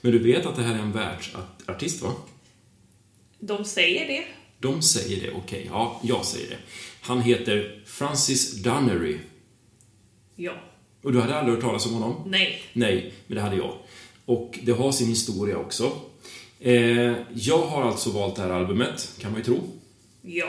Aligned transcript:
Men 0.00 0.12
du 0.12 0.18
vet 0.18 0.46
att 0.46 0.56
det 0.56 0.62
här 0.62 0.74
är 0.74 0.78
en 0.78 0.92
världsartist, 0.92 2.02
va? 2.02 2.14
De 3.38 3.64
säger 3.64 4.06
det. 4.08 4.24
De 4.58 4.82
säger 4.82 5.20
det, 5.20 5.32
okej. 5.32 5.66
Ja, 5.70 6.00
jag 6.04 6.24
säger 6.24 6.50
det. 6.50 6.58
Han 7.00 7.20
heter 7.20 7.82
Francis 7.86 8.52
Dunnery. 8.52 9.18
Ja. 10.36 10.52
Och 11.02 11.12
du 11.12 11.20
hade 11.20 11.36
aldrig 11.36 11.54
hört 11.54 11.64
talas 11.64 11.86
om 11.86 11.92
honom? 11.92 12.22
Nej. 12.26 12.62
Nej, 12.72 13.12
men 13.26 13.36
det 13.36 13.42
hade 13.42 13.56
jag. 13.56 13.74
Och 14.24 14.58
det 14.62 14.72
har 14.72 14.92
sin 14.92 15.08
historia 15.08 15.58
också. 15.58 15.92
Eh, 16.60 17.14
jag 17.34 17.66
har 17.66 17.82
alltså 17.82 18.10
valt 18.10 18.36
det 18.36 18.42
här 18.42 18.50
albumet, 18.50 19.10
kan 19.18 19.30
man 19.30 19.40
ju 19.40 19.44
tro. 19.44 19.60
Ja. 20.22 20.48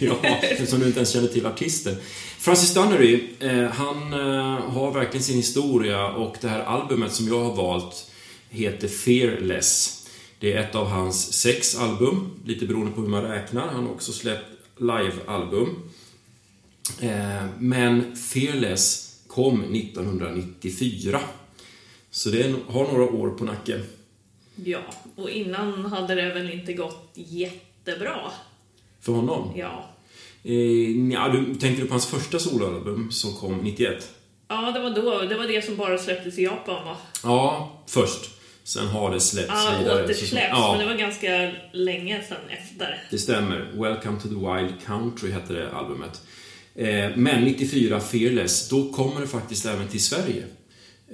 ja, 0.00 0.16
eftersom 0.42 0.80
du 0.80 0.86
inte 0.86 0.98
ens 0.98 1.12
känner 1.12 1.28
till 1.28 1.46
artisten. 1.46 1.96
Francis 2.38 2.74
Dunnery, 2.74 3.24
eh, 3.40 3.64
han 3.64 4.12
eh, 4.12 4.70
har 4.70 4.92
verkligen 4.92 5.24
sin 5.24 5.36
historia 5.36 6.08
och 6.08 6.36
det 6.40 6.48
här 6.48 6.60
albumet 6.60 7.12
som 7.12 7.28
jag 7.28 7.44
har 7.44 7.56
valt 7.56 8.10
heter 8.50 8.88
Fearless. 8.88 9.94
Det 10.38 10.52
är 10.52 10.60
ett 10.60 10.74
av 10.74 10.86
hans 10.86 11.32
sex 11.32 11.78
album, 11.78 12.30
lite 12.44 12.66
beroende 12.66 12.92
på 12.92 13.00
hur 13.00 13.08
man 13.08 13.22
räknar. 13.22 13.68
Han 13.68 13.84
har 13.84 13.92
också 13.92 14.12
släppt 14.12 14.46
live-album. 14.76 15.68
Eh, 17.00 17.44
men 17.58 18.16
Fearless 18.16 19.16
kom 19.26 19.74
1994. 19.74 21.20
Så 22.10 22.30
det 22.30 22.54
har 22.68 22.92
några 22.92 23.04
år 23.04 23.30
på 23.30 23.44
nacken. 23.44 23.84
Ja, 24.54 24.80
och 25.16 25.30
innan 25.30 25.84
hade 25.84 26.14
det 26.14 26.34
väl 26.34 26.50
inte 26.50 26.72
gått 26.72 27.10
jättebra. 27.14 28.30
För 29.00 29.12
honom? 29.12 29.52
Ja. 29.56 29.90
Eh, 30.42 31.10
ja, 31.12 31.28
du, 31.28 31.54
tänker 31.54 31.82
du 31.82 31.88
på 31.88 31.94
hans 31.94 32.06
första 32.06 32.38
soloalbum 32.38 33.10
som 33.10 33.32
kom 33.32 33.58
91? 33.58 34.10
Ja, 34.48 34.70
det 34.70 34.80
var 34.80 34.90
då. 34.90 35.22
Det 35.22 35.36
var 35.36 35.46
det 35.46 35.64
som 35.64 35.76
bara 35.76 35.98
släpptes 35.98 36.38
i 36.38 36.42
Japan 36.42 36.84
va? 36.84 36.96
Ja, 37.22 37.72
först. 37.86 38.37
Sen 38.68 38.86
har 38.86 39.10
det 39.10 39.20
släppts 39.20 39.48
Ja, 39.48 39.74
vidare. 39.78 40.04
återsläppts, 40.04 40.48
ja, 40.50 40.76
men 40.76 40.86
det 40.86 40.92
var 40.92 40.98
ganska 41.00 41.50
länge 41.72 42.22
sedan 42.28 42.36
efter. 42.48 43.02
det 43.10 43.18
stämmer. 43.18 43.56
Welcome 43.74 44.20
to 44.20 44.28
the 44.28 44.34
Wild 44.34 44.74
Country 44.86 45.30
hette 45.30 45.52
det 45.52 45.70
albumet. 45.72 46.20
Eh, 46.74 47.16
men 47.16 47.44
94, 47.44 48.00
Fearless, 48.00 48.68
då 48.68 48.92
kommer 48.92 49.20
det 49.20 49.26
faktiskt 49.26 49.66
även 49.66 49.88
till 49.88 50.04
Sverige. 50.04 50.44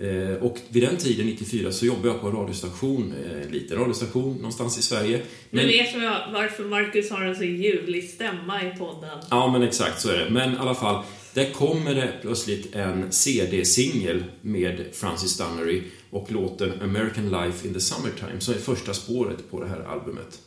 Eh, 0.00 0.42
och 0.42 0.58
vid 0.68 0.82
den 0.82 0.96
tiden, 0.96 1.26
94, 1.26 1.72
så 1.72 1.86
jobbade 1.86 2.08
jag 2.08 2.20
på 2.20 2.26
en 2.28 2.36
radiostation, 2.36 3.14
eh, 3.24 3.42
en 3.46 3.52
liten 3.52 3.78
radiostation 3.78 4.36
någonstans 4.36 4.78
i 4.78 4.82
Sverige. 4.82 5.20
Nu 5.50 5.66
vet 5.66 5.94
jag 5.94 6.20
varför 6.32 6.64
Marcus 6.64 7.10
har 7.10 7.24
en 7.24 7.36
så 7.36 7.44
ljuvlig 7.44 8.10
stämma 8.10 8.62
i 8.62 8.78
podden. 8.78 9.18
Ja, 9.30 9.52
men 9.52 9.62
exakt 9.62 10.00
så 10.00 10.08
är 10.08 10.18
det. 10.18 10.30
Men 10.30 10.52
i 10.54 10.56
alla 10.58 10.74
fall, 10.74 11.04
där 11.34 11.52
kommer 11.52 11.94
det 11.94 12.12
plötsligt 12.22 12.74
en 12.74 13.12
CD-singel 13.12 14.24
med 14.40 14.84
Francis 14.92 15.38
Dunnery 15.38 15.82
och 16.10 16.32
låten 16.32 16.82
American 16.82 17.30
Life 17.30 17.68
in 17.68 17.74
the 17.74 17.80
Summertime 17.80 18.40
som 18.40 18.54
är 18.54 18.58
första 18.58 18.94
spåret 18.94 19.50
på 19.50 19.60
det 19.60 19.68
här 19.68 19.80
albumet. 19.80 20.40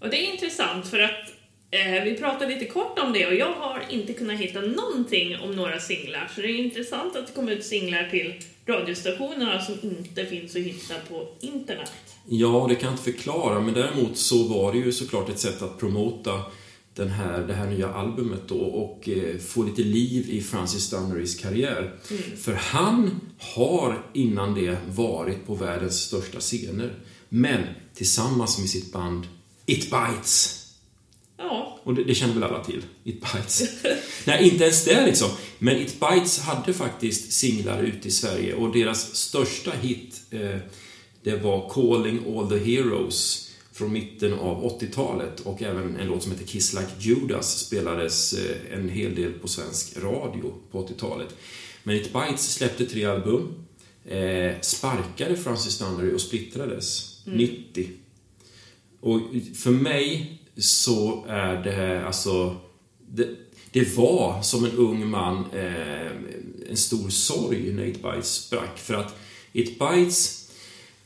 Och 0.00 0.10
det 0.10 0.16
är 0.16 0.32
intressant 0.32 0.86
för 0.86 0.98
att 0.98 1.32
eh, 1.70 2.04
vi 2.04 2.16
pratade 2.18 2.54
lite 2.54 2.64
kort 2.64 2.98
om 2.98 3.12
det 3.12 3.26
och 3.26 3.34
jag 3.34 3.52
har 3.52 3.82
inte 3.90 4.12
kunnat 4.12 4.38
hitta 4.38 4.60
någonting 4.60 5.36
om 5.40 5.56
några 5.56 5.80
singlar. 5.80 6.30
Så 6.34 6.40
det 6.40 6.48
är 6.48 6.56
intressant 6.56 7.16
att 7.16 7.26
det 7.26 7.32
kommer 7.32 7.52
ut 7.52 7.64
singlar 7.64 8.08
till 8.10 8.34
radiostationerna 8.66 9.60
som 9.60 9.74
inte 9.82 10.26
finns 10.26 10.56
att 10.56 10.62
hitta 10.62 10.94
på 11.08 11.28
internet. 11.40 11.92
Ja, 12.28 12.66
det 12.68 12.74
kan 12.74 12.84
jag 12.84 12.92
inte 12.92 13.04
förklara, 13.04 13.60
men 13.60 13.74
däremot 13.74 14.16
så 14.16 14.42
var 14.42 14.72
det 14.72 14.78
ju 14.78 14.92
såklart 14.92 15.28
ett 15.28 15.38
sätt 15.38 15.62
att 15.62 15.78
promota 15.78 16.40
den 16.94 17.08
här, 17.08 17.46
det 17.46 17.54
här 17.54 17.66
nya 17.66 17.92
albumet 17.92 18.48
då 18.48 18.58
och 18.60 19.08
eh, 19.08 19.38
få 19.38 19.62
lite 19.62 19.82
liv 19.82 20.30
i 20.30 20.40
Francis 20.42 20.90
Dunnerys 20.90 21.34
karriär. 21.34 21.94
För 22.36 22.54
han 22.54 23.20
har 23.38 24.06
innan 24.12 24.54
det 24.54 24.76
varit 24.88 25.46
på 25.46 25.54
världens 25.54 26.00
största 26.00 26.40
scener. 26.40 26.94
Men 27.28 27.62
tillsammans 27.94 28.58
med 28.58 28.68
sitt 28.68 28.92
band 28.92 29.26
It 29.66 29.90
Bites. 29.90 30.56
Ja, 31.36 31.78
Och 31.82 31.94
det, 31.94 32.04
det 32.04 32.14
känner 32.14 32.34
väl 32.34 32.42
alla 32.42 32.64
till? 32.64 32.82
It 33.04 33.20
Bites. 33.20 33.62
Nej, 34.26 34.48
inte 34.48 34.64
ens 34.64 34.84
det 34.84 35.06
liksom. 35.06 35.28
Men 35.58 35.76
It 35.76 36.00
Bites 36.00 36.38
hade 36.38 36.72
faktiskt 36.72 37.32
singlar 37.32 37.82
ute 37.82 38.08
i 38.08 38.10
Sverige 38.10 38.54
och 38.54 38.72
deras 38.72 39.16
största 39.16 39.70
hit 39.70 40.20
eh, 40.30 40.56
det 41.22 41.36
var 41.36 41.70
Calling 41.70 42.36
All 42.36 42.48
The 42.48 42.58
Heroes 42.58 43.49
från 43.80 43.92
mitten 43.92 44.32
av 44.32 44.80
80-talet 44.80 45.40
och 45.40 45.62
även 45.62 45.96
en 45.96 46.06
låt 46.06 46.22
som 46.22 46.32
heter 46.32 46.46
Kiss 46.46 46.72
Like 46.72 46.90
Judas 46.98 47.58
spelades 47.58 48.32
eh, 48.32 48.78
en 48.78 48.88
hel 48.88 49.14
del 49.14 49.32
på 49.32 49.48
svensk 49.48 49.96
radio 49.96 50.54
på 50.70 50.86
80-talet. 50.86 51.36
Men 51.82 51.96
It 51.96 52.12
Bites 52.12 52.54
släppte 52.54 52.86
tre 52.86 53.04
album, 53.04 53.54
eh, 54.04 54.60
sparkade 54.60 55.36
Francis 55.36 55.78
Dunnery 55.78 56.14
och 56.14 56.20
splittrades 56.20 57.20
90. 57.24 57.88
Och 59.00 59.20
för 59.54 59.70
mig 59.70 60.38
så 60.56 61.24
är 61.28 61.64
det 61.64 62.06
alltså... 62.06 62.56
Det, 63.08 63.28
det 63.72 63.96
var 63.96 64.42
som 64.42 64.64
en 64.64 64.76
ung 64.76 65.10
man 65.10 65.44
eh, 65.52 66.10
en 66.70 66.76
stor 66.76 67.08
sorg 67.08 67.72
när 67.72 67.84
It 67.84 68.02
Bites 68.02 68.34
sprack. 68.34 68.78
För 68.78 68.94
att 68.94 69.16
It 69.52 69.78
Bites, 69.78 70.39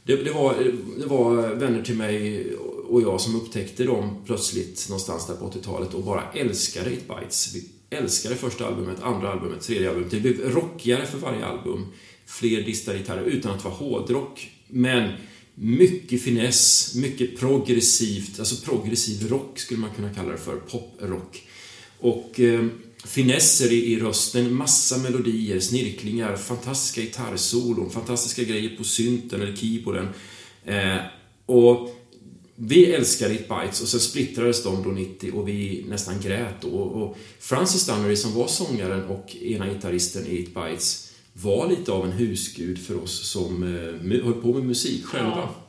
det, 0.07 0.17
det, 0.17 0.33
var, 0.33 0.55
det 0.99 1.07
var 1.07 1.55
vänner 1.55 1.83
till 1.83 1.97
mig 1.97 2.47
och 2.89 3.03
jag 3.03 3.21
som 3.21 3.37
upptäckte 3.37 3.85
dem 3.85 4.17
plötsligt 4.27 4.87
någonstans 4.89 5.27
där 5.27 5.35
på 5.35 5.51
80-talet 5.51 5.95
och 5.95 6.03
bara 6.03 6.33
älskade 6.33 6.93
It 6.93 7.09
Bites. 7.09 7.55
Vi 7.55 7.65
älskade 7.91 8.37
första 8.37 8.67
albumet, 8.67 9.03
andra 9.03 9.33
albumet, 9.33 9.61
tredje 9.61 9.89
albumet. 9.91 10.11
Det 10.11 10.21
blev 10.21 10.51
rockigare 10.51 11.07
för 11.07 11.19
varje 11.19 11.45
album. 11.45 11.87
Fler 12.27 12.63
distade 12.63 12.99
gitarrer 12.99 13.25
utan 13.25 13.57
att 13.57 13.65
vara 13.65 13.75
hårdrock. 13.75 14.51
Men 14.69 15.13
mycket 15.55 16.23
finess, 16.23 16.95
mycket 16.95 17.39
progressivt, 17.39 18.39
alltså 18.39 18.65
progressiv 18.65 19.29
rock 19.29 19.59
skulle 19.59 19.81
man 19.81 19.91
kunna 19.97 20.15
kalla 20.15 20.33
det 20.33 20.39
för, 20.39 20.57
poprock. 20.57 21.43
Och 21.99 22.41
eh, 22.41 22.67
finesser 23.05 23.73
i, 23.73 23.93
i 23.93 24.01
rösten, 24.01 24.55
massa 24.55 24.99
melodier, 24.99 25.61
snirklingar, 25.61 26.37
fantastiska 26.37 27.01
gitarrsolon, 27.01 27.91
fantastiska 27.91 28.43
grejer 28.43 28.77
på 28.77 28.85
synten 28.85 29.43
eller 29.43 29.57
keyboarden. 29.57 30.09
Eh, 30.65 30.97
och 31.47 31.91
vi 32.57 32.85
älskar 32.85 33.31
It 33.31 33.49
Bites 33.49 33.81
och 33.81 33.89
sen 33.89 34.01
splittrades 34.01 34.63
de 34.63 34.83
då 34.83 34.91
90 34.91 35.33
och 35.33 35.49
vi 35.49 35.85
nästan 35.89 36.21
grät 36.21 36.55
då. 36.61 36.69
Och 36.69 37.17
Francis 37.41 37.87
Dunnery 37.87 38.17
som 38.17 38.35
var 38.35 38.47
sångaren 38.47 39.05
och 39.05 39.37
ena 39.37 39.69
gitarristen 39.69 40.27
i 40.27 40.39
It 40.39 40.55
Bites 40.55 41.11
var 41.33 41.69
lite 41.69 41.93
av 41.93 42.05
en 42.05 42.13
husgud 42.13 42.79
för 42.79 43.03
oss 43.03 43.29
som 43.29 43.63
eh, 43.63 44.23
höll 44.25 44.43
på 44.43 44.53
med 44.53 44.65
musik 44.65 45.05
själva. 45.05 45.31
Ja. 45.31 45.64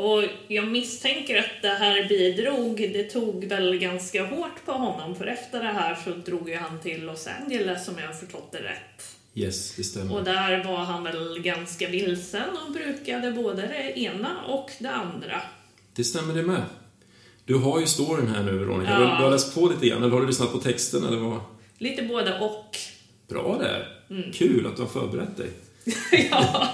Och 0.00 0.24
jag 0.48 0.68
misstänker 0.68 1.38
att 1.38 1.62
det 1.62 1.68
här 1.68 2.08
bidrog, 2.08 2.76
det 2.76 3.04
tog 3.04 3.44
väl 3.44 3.78
ganska 3.78 4.26
hårt 4.26 4.64
på 4.64 4.72
honom 4.72 5.14
för 5.14 5.26
efter 5.26 5.62
det 5.62 5.72
här 5.72 5.98
så 6.04 6.10
drog 6.10 6.48
ju 6.48 6.56
han 6.56 6.80
till 6.80 7.04
Los 7.04 7.26
Angeles 7.40 7.88
om 7.88 7.94
jag 7.98 8.06
har 8.06 8.14
förstått 8.14 8.52
det 8.52 8.58
rätt. 8.58 9.16
Yes, 9.34 9.74
det 9.76 9.84
stämmer. 9.84 10.16
Och 10.16 10.24
där 10.24 10.64
var 10.64 10.76
han 10.76 11.04
väl 11.04 11.42
ganska 11.42 11.88
vilsen 11.88 12.56
och 12.66 12.72
brukade 12.72 13.32
både 13.32 13.62
det 13.62 13.98
ena 14.00 14.44
och 14.46 14.70
det 14.78 14.90
andra. 14.90 15.42
Det 15.94 16.04
stämmer 16.04 16.34
det 16.34 16.42
med. 16.42 16.62
Du 17.44 17.54
har 17.54 17.80
ju 17.80 17.86
storyn 17.86 18.28
här 18.28 18.42
nu 18.42 18.58
Veronica. 18.58 18.90
Ja. 18.90 18.98
Du, 18.98 19.24
har 19.24 19.30
läst 19.30 19.54
på 19.54 19.68
lite 19.68 19.86
grann, 19.86 20.02
eller 20.02 20.12
har 20.12 20.20
du 20.20 20.26
lyssnat 20.26 20.52
på 20.52 20.58
texten 20.58 21.06
eller 21.06 21.16
vad? 21.16 21.40
Lite 21.78 22.02
både 22.02 22.38
och. 22.38 22.76
Bra 23.28 23.58
där. 23.58 23.88
Kul 24.32 24.66
att 24.66 24.76
du 24.76 24.82
har 24.82 24.88
förberett 24.88 25.36
dig. 25.36 25.50
ja. 26.30 26.68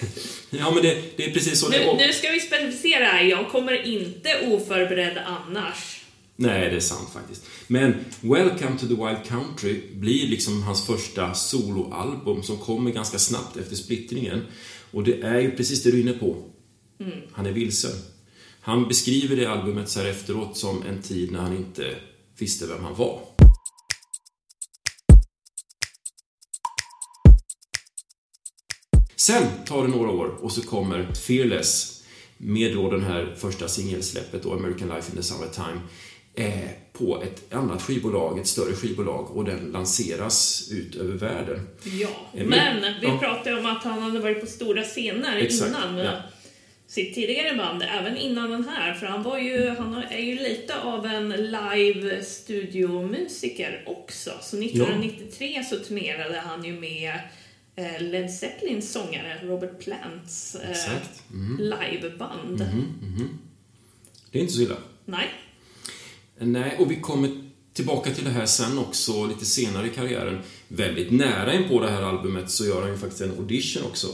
Ja, 0.50 0.70
men 0.74 0.82
det, 0.82 1.16
det 1.16 1.24
är 1.24 1.32
precis 1.32 1.60
så 1.60 1.68
det 1.68 1.78
nu, 1.78 1.84
är. 1.84 1.96
nu 2.06 2.12
ska 2.12 2.30
vi 2.30 2.40
specificera 2.40 3.04
här, 3.04 3.24
jag 3.24 3.48
kommer 3.48 3.86
inte 3.86 4.28
oförberedd 4.46 5.18
annars. 5.26 6.00
Nej, 6.36 6.70
det 6.70 6.76
är 6.76 6.80
sant 6.80 7.08
faktiskt. 7.12 7.46
Men 7.66 7.94
Welcome 8.20 8.78
to 8.78 8.86
the 8.86 8.94
Wild 8.94 9.24
Country 9.28 9.80
blir 9.94 10.28
liksom 10.28 10.62
hans 10.62 10.86
första 10.86 11.34
soloalbum 11.34 12.42
som 12.42 12.58
kommer 12.58 12.90
ganska 12.90 13.18
snabbt 13.18 13.56
efter 13.56 13.76
splittringen. 13.76 14.46
Och 14.90 15.04
det 15.04 15.22
är 15.22 15.40
ju 15.40 15.50
precis 15.50 15.82
det 15.82 15.90
du 15.90 15.96
är 15.96 16.00
inne 16.00 16.12
på. 16.12 16.36
Han 17.32 17.46
är 17.46 17.52
vilsen. 17.52 17.90
Han 18.60 18.88
beskriver 18.88 19.36
det 19.36 19.46
albumet 19.46 19.88
så 19.88 20.00
här 20.00 20.06
efteråt 20.06 20.56
som 20.56 20.82
en 20.82 21.02
tid 21.02 21.32
när 21.32 21.40
han 21.40 21.56
inte 21.56 21.94
visste 22.38 22.66
vem 22.66 22.84
han 22.84 22.94
var. 22.94 23.20
Sen 29.20 29.42
tar 29.66 29.82
det 29.82 29.88
några 29.88 30.10
år 30.10 30.34
och 30.40 30.52
så 30.52 30.62
kommer 30.62 31.06
Fearless 31.14 32.02
med 32.36 32.74
då 32.74 32.90
den 32.90 33.04
här 33.04 33.34
första 33.36 33.68
singelsläppet 33.68 34.42
då, 34.42 34.52
American 34.52 34.88
Life 34.88 35.10
in 35.10 35.16
the 35.16 35.22
Summertime 35.22 35.80
eh, 36.34 36.70
på 36.92 37.22
ett 37.22 37.54
annat 37.54 37.82
skivbolag, 37.82 38.38
ett 38.38 38.46
större 38.46 38.72
skivbolag 38.74 39.30
och 39.36 39.44
den 39.44 39.58
lanseras 39.72 40.68
ut 40.72 40.96
över 40.96 41.14
världen. 41.14 41.68
Ja, 41.84 42.08
Eh, 42.34 42.46
men, 42.46 42.80
men- 42.80 42.94
vi 43.00 43.06
ja. 43.06 43.18
pratade 43.18 43.58
om 43.60 43.66
att 43.66 43.84
han 43.84 44.02
hade 44.02 44.18
varit 44.18 44.40
på 44.40 44.46
stora 44.46 44.82
scener 44.82 45.36
Exakt, 45.36 45.70
innan. 45.70 45.98
ja. 45.98 46.12
sitt 46.86 47.14
tidigare 47.14 47.56
band, 47.56 47.82
även 48.00 48.16
innan 48.16 48.50
den 48.50 48.68
här. 48.68 48.94
För 48.94 49.06
han, 49.06 49.22
var 49.22 49.38
ju, 49.38 49.68
han 49.68 49.94
är 50.10 50.18
ju 50.22 50.34
lite 50.38 50.80
av 50.80 51.06
en 51.06 51.28
live 51.28 52.24
studiomusiker 52.24 53.82
också. 53.86 54.30
Så 54.42 54.56
1993 54.56 55.64
så 55.70 55.76
turnerade 55.76 56.40
han 56.40 56.64
ju 56.64 56.72
med 56.80 57.12
Led 58.00 58.30
Zeppelins 58.30 58.92
sångare 58.92 59.40
Robert 59.42 59.80
Plants 59.80 60.54
eh. 60.54 60.92
Mm. 61.32 61.56
liveband. 61.60 62.60
Mhm, 62.60 62.94
mhm. 63.02 63.38
Det 64.30 64.38
är 64.38 64.42
inte 64.42 64.54
så 64.54 64.62
illa. 64.62 64.76
Nej. 65.04 65.28
Nej, 66.38 66.76
och 66.78 66.90
vi 66.90 67.00
kommer 67.00 67.30
tillbaka 67.72 68.10
till 68.10 68.24
det 68.24 68.30
här 68.30 68.46
sen 68.46 68.78
också, 68.78 69.26
lite 69.26 69.46
senare 69.46 69.86
i 69.86 69.90
karriären. 69.90 70.42
Väldigt 70.68 71.10
nära 71.10 71.54
in 71.54 71.68
på 71.68 71.80
det 71.80 71.90
här 71.90 72.02
albumet 72.02 72.50
så 72.50 72.66
gör 72.66 72.82
han 72.82 72.90
ju 72.90 72.98
faktiskt 72.98 73.20
en 73.20 73.30
audition 73.30 73.82
också. 73.84 74.06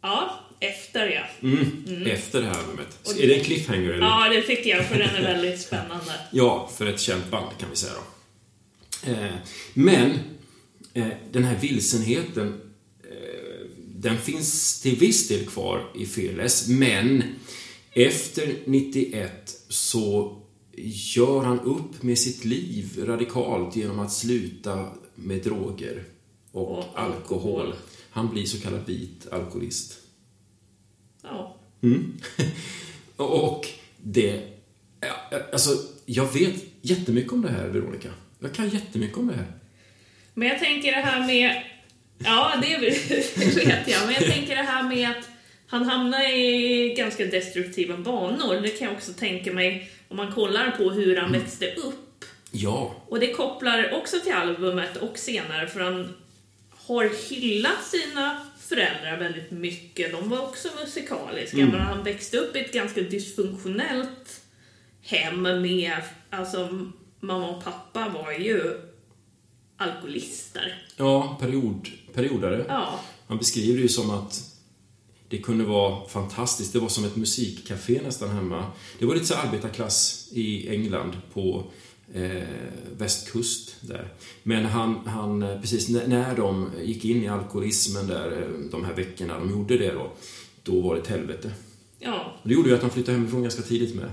Ja, 0.00 0.40
efter 0.60 1.06
ja. 1.06 1.48
Mm. 1.48 2.06
Efter 2.06 2.40
det 2.40 2.46
här 2.46 2.58
albumet. 2.58 2.98
Så 3.02 3.18
är 3.18 3.26
det 3.26 3.38
en 3.38 3.44
cliffhanger 3.44 3.90
eller? 3.90 4.06
Ja, 4.06 4.28
det 4.28 4.42
tycker 4.42 4.70
jag, 4.70 4.86
för 4.86 4.98
den 4.98 5.14
är 5.14 5.22
väldigt 5.22 5.60
spännande. 5.60 6.12
Ja, 6.30 6.70
för 6.76 6.86
ett 6.86 7.00
känt 7.00 7.30
band 7.30 7.58
kan 7.58 7.70
vi 7.70 7.76
säga 7.76 7.92
då. 7.92 9.10
Eh, 9.12 9.34
men 9.74 10.10
eh, 10.94 11.06
den 11.32 11.44
här 11.44 11.56
vilsenheten, 11.60 12.48
eh, 12.48 12.65
den 14.06 14.18
finns 14.18 14.80
till 14.80 14.96
viss 14.98 15.28
del 15.28 15.46
kvar 15.46 15.90
i 15.94 16.06
Fearless, 16.06 16.68
men 16.68 17.22
efter 17.92 18.54
91 18.64 19.32
så 19.68 20.36
gör 21.14 21.42
han 21.42 21.60
upp 21.60 22.02
med 22.02 22.18
sitt 22.18 22.44
liv 22.44 23.04
radikalt 23.04 23.76
genom 23.76 23.98
att 23.98 24.12
sluta 24.12 24.88
med 25.14 25.42
droger 25.42 26.04
och, 26.52 26.78
Och 26.78 26.84
alkohol. 26.94 27.12
alkohol. 27.14 27.74
Han 28.10 28.28
blir 28.30 28.44
så 28.46 28.60
kallad 28.60 28.86
vit 28.86 29.26
alkoholist. 29.32 29.98
Ja. 31.22 31.56
Mm. 31.82 32.12
och 33.16 33.66
det... 34.02 34.42
ja, 35.00 35.40
Alltså, 35.52 35.70
jag 36.06 36.32
vet 36.32 36.64
jättemycket 36.82 37.32
om 37.32 37.42
det 37.42 37.50
här, 37.50 37.68
Veronica. 37.68 38.08
Jag 38.40 38.54
kan 38.54 38.68
jättemycket 38.68 39.16
om 39.18 39.26
det 39.26 39.34
här. 39.34 39.52
Men 40.34 40.48
jag 40.48 40.58
tänker 40.58 40.92
det 40.92 41.00
här 41.00 41.26
med... 41.26 41.62
Ja, 42.18 42.52
det 42.62 42.78
vet 42.78 43.88
jag. 43.88 44.06
Men 44.06 44.14
jag 44.14 44.32
tänker 44.32 44.56
det 44.56 44.62
här 44.62 44.82
med 44.82 45.10
att 45.10 45.28
han 45.66 45.84
hamnar 45.84 46.36
i 46.36 46.94
ganska 46.96 47.24
destruktiva 47.24 47.96
banor. 47.96 48.60
Det 48.60 48.68
kan 48.68 48.86
jag 48.88 48.96
också 48.96 49.12
tänka 49.12 49.52
mig 49.52 49.90
om 50.08 50.16
man 50.16 50.32
kollar 50.32 50.70
på 50.70 50.90
hur 50.90 51.16
han 51.16 51.32
växte 51.32 51.74
upp. 51.74 52.24
Ja, 52.50 52.94
Och 53.08 53.20
det 53.20 53.32
kopplar 53.32 53.92
också 53.94 54.20
till 54.20 54.32
albumet 54.32 54.96
och 54.96 55.18
senare 55.18 55.66
för 55.66 55.80
han 55.80 56.14
har 56.86 57.30
hyllat 57.30 57.84
sina 57.84 58.46
föräldrar 58.68 59.16
väldigt 59.16 59.50
mycket. 59.50 60.12
De 60.12 60.28
var 60.28 60.38
också 60.38 60.68
musikaliska 60.84 61.56
men 61.56 61.80
han 61.80 62.04
växte 62.04 62.36
upp 62.36 62.56
i 62.56 62.60
ett 62.60 62.72
ganska 62.72 63.00
dysfunktionellt 63.00 64.40
hem 65.02 65.42
med, 65.42 66.02
alltså 66.30 66.88
mamma 67.20 67.48
och 67.48 67.64
pappa 67.64 68.08
var 68.08 68.32
ju 68.32 68.74
alkoholister. 69.76 70.82
ja 70.96 71.36
period, 71.40 71.88
periodare. 72.14 72.64
Ja, 72.68 73.00
Han 73.26 73.38
beskriver 73.38 73.76
det 73.76 73.82
ju 73.82 73.88
som 73.88 74.10
att 74.10 74.52
det 75.28 75.38
kunde 75.38 75.64
vara 75.64 76.08
fantastiskt. 76.08 76.72
Det 76.72 76.78
var 76.78 76.88
som 76.88 77.04
ett 77.04 77.16
musikcafé 77.16 78.00
nästan 78.04 78.28
hemma. 78.30 78.64
Det 78.98 79.06
var 79.06 79.14
lite 79.14 79.26
så 79.26 79.34
arbetarklass 79.34 80.28
i 80.32 80.68
England 80.68 81.12
på 81.32 81.64
eh, 82.14 82.42
västkust 82.98 83.74
där. 83.80 84.08
Men 84.42 84.64
han, 84.64 85.06
han 85.06 85.42
eh, 85.42 85.60
precis 85.60 85.88
när, 85.88 86.06
när 86.06 86.36
de 86.36 86.70
gick 86.82 87.04
in 87.04 87.22
i 87.24 87.28
alkoholismen 87.28 88.06
där, 88.06 88.32
eh, 88.42 88.48
de 88.70 88.84
här 88.84 88.92
veckorna 88.94 89.38
de 89.38 89.50
gjorde 89.50 89.78
det 89.78 89.92
då, 89.92 90.12
då 90.62 90.80
var 90.80 90.94
det 90.94 91.00
ett 91.00 91.06
helvete. 91.08 91.50
ja. 91.98 92.38
Och 92.42 92.48
det 92.48 92.54
gjorde 92.54 92.68
ju 92.68 92.74
att 92.74 92.82
han 92.82 92.90
flyttade 92.90 93.16
hemifrån 93.18 93.42
ganska 93.42 93.62
tidigt 93.62 93.94
med. 93.94 94.10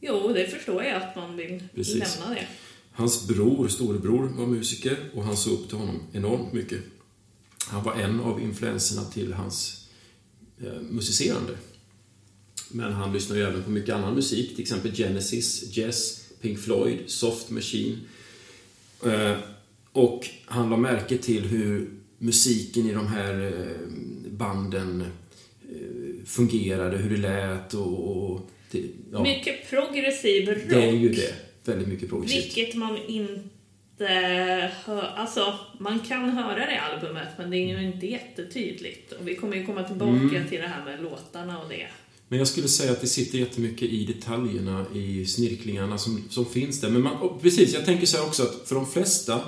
Jo, 0.00 0.32
det 0.34 0.46
förstår 0.48 0.84
jag 0.84 0.96
att 1.02 1.16
man 1.16 1.36
vill 1.36 1.62
Precis. 1.74 2.18
lämna 2.18 2.34
det. 2.34 2.46
Hans 2.92 3.28
bror, 3.28 3.68
storebror, 3.68 4.28
var 4.28 4.46
musiker 4.46 4.96
och 5.14 5.24
han 5.24 5.36
såg 5.36 5.52
upp 5.52 5.68
till 5.68 5.78
honom 5.78 6.00
enormt 6.12 6.52
mycket. 6.52 6.80
Han 7.66 7.84
var 7.84 7.94
en 7.94 8.20
av 8.20 8.40
influenserna 8.42 9.04
till 9.04 9.32
hans 9.32 9.88
eh, 10.60 10.80
musicerande. 10.90 11.52
Men 12.68 12.92
han 12.92 13.12
lyssnade 13.12 13.40
ju 13.40 13.46
även 13.46 13.62
på 13.62 13.70
mycket 13.70 13.94
annan 13.94 14.14
musik, 14.14 14.54
till 14.54 14.62
exempel 14.62 14.94
Genesis, 14.94 15.76
Jazz, 15.76 16.28
Pink 16.40 16.58
Floyd, 16.58 16.98
Soft 17.06 17.50
Machine. 17.50 17.98
Eh, 19.06 19.36
och 19.92 20.28
han 20.44 20.70
la 20.70 20.76
märke 20.76 21.18
till 21.18 21.42
hur 21.42 21.90
musiken 22.18 22.86
i 22.86 22.92
de 22.92 23.06
här 23.06 23.46
eh, 23.46 24.30
banden 24.30 25.00
eh, 25.00 26.24
fungerade, 26.26 26.96
hur 26.96 27.10
det 27.10 27.22
lät 27.22 27.74
och... 27.74 28.16
och 28.16 28.50
det, 28.70 28.82
ja, 29.12 29.22
Mycket 29.22 29.70
progressiv 29.70 30.48
rock. 30.48 30.58
det 30.68 30.88
är 30.88 30.92
ju 30.92 31.08
det. 31.08 31.51
Väldigt 31.64 31.88
mycket 31.88 32.08
progressivt. 32.08 32.44
Vilket 32.56 32.74
man 32.74 32.98
inte 33.08 34.70
hör, 34.84 35.02
alltså 35.16 35.58
man 35.78 36.00
kan 36.00 36.30
höra 36.30 36.66
det 36.66 36.72
i 36.74 36.78
albumet 36.78 37.28
men 37.38 37.50
det 37.50 37.56
är 37.56 37.80
ju 37.80 37.86
inte 37.86 38.06
jättetydligt. 38.06 39.12
Och 39.12 39.28
vi 39.28 39.34
kommer 39.36 39.56
ju 39.56 39.66
komma 39.66 39.82
tillbaka 39.82 40.10
Mm. 40.10 40.48
till 40.48 40.60
det 40.60 40.68
här 40.68 40.84
med 40.84 41.02
låtarna 41.02 41.60
och 41.62 41.68
det. 41.68 41.86
Men 42.28 42.38
jag 42.38 42.48
skulle 42.48 42.68
säga 42.68 42.92
att 42.92 43.00
det 43.00 43.06
sitter 43.06 43.38
jättemycket 43.38 43.88
i 43.88 44.04
detaljerna, 44.04 44.86
i 44.94 45.26
snirklingarna 45.26 45.98
som, 45.98 46.24
som 46.30 46.46
finns 46.46 46.80
där. 46.80 46.90
Men 46.90 47.02
man, 47.02 47.38
precis, 47.42 47.74
jag 47.74 47.84
tänker 47.84 48.06
så 48.06 48.16
här 48.16 48.26
också 48.26 48.42
att 48.42 48.68
för 48.68 48.74
de 48.74 48.86
flesta 48.86 49.40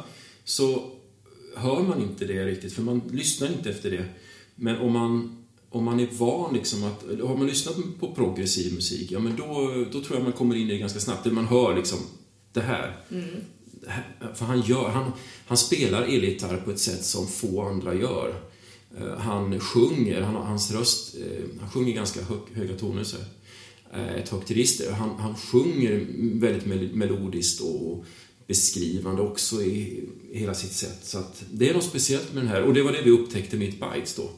så 0.45 0.91
hör 1.57 1.83
man 1.83 2.03
inte 2.03 2.25
det 2.25 2.45
riktigt, 2.47 2.73
för 2.73 2.83
man 2.83 3.03
lyssnar 3.13 3.49
inte 3.49 3.71
efter 3.71 3.91
det. 3.91 4.05
Men 4.55 4.77
om 4.79 4.93
man, 4.93 5.44
om 5.75 5.85
man 5.85 6.01
är 6.01 6.09
van 6.13 6.55
liksom 6.55 6.85
att, 6.85 7.05
har 7.29 7.37
man 7.37 7.47
lyssnat 7.47 7.77
på 8.01 8.15
progressiv 8.15 8.75
musik, 8.75 9.11
ja 9.13 9.19
men 9.19 9.37
då, 9.37 9.45
då 9.93 10.01
tror 10.01 10.17
jag 10.17 10.23
man 10.23 10.33
kommer 10.33 10.55
in 10.55 10.69
i 10.69 10.73
det 10.73 10.79
ganska 10.79 11.01
snabbt. 11.01 11.33
Man 11.33 11.47
hör 11.47 11.77
liksom 11.77 11.99
det 12.53 12.61
här. 12.61 12.97
Det 13.81 13.91
här- 13.91 14.35
För 14.35 14.45
han, 14.45 14.61
gör, 14.61 14.89
han, 14.89 15.13
han 15.47 15.57
spelar 15.57 16.03
elgitarr 16.03 16.57
på 16.65 16.71
ett 16.71 16.79
sätt 16.79 17.05
som 17.05 17.27
få 17.27 17.63
andra 17.63 17.95
gör. 17.95 18.35
Eh, 18.99 19.17
han 19.19 19.61
sjunger, 19.61 20.21
han, 20.21 20.35
hans 20.35 20.71
röst, 20.73 21.15
eh, 21.17 21.45
han 21.61 21.71
sjunger 21.71 21.93
ganska 21.95 22.23
hög, 22.23 22.39
höga 22.55 22.77
toner 22.79 23.05
så 23.05 23.17
eh, 23.95 24.15
Ett 24.15 24.29
högt 24.29 24.51
register. 24.51 24.93
Han, 24.93 25.11
han 25.19 25.35
sjunger 25.37 26.07
väldigt 26.41 26.95
melodiskt 26.95 27.61
och 27.61 28.05
beskrivande 28.47 29.23
också 29.23 29.63
i, 29.63 30.05
i 30.33 30.39
hela 30.39 30.55
sitt 30.55 30.73
sätt. 30.73 30.99
Så 31.03 31.19
att 31.19 31.45
det 31.53 31.71
är 31.71 31.75
något 31.75 31.85
speciellt 31.85 32.33
med 32.35 32.43
den 32.43 32.49
här 32.51 32.63
och 32.63 32.75
det 32.75 32.83
var 32.83 32.93
det 32.93 33.03
vi 33.05 33.11
upptäckte 33.11 33.57
med 33.57 33.69
It 33.69 33.81
Bites 33.81 34.15
då. 34.15 34.31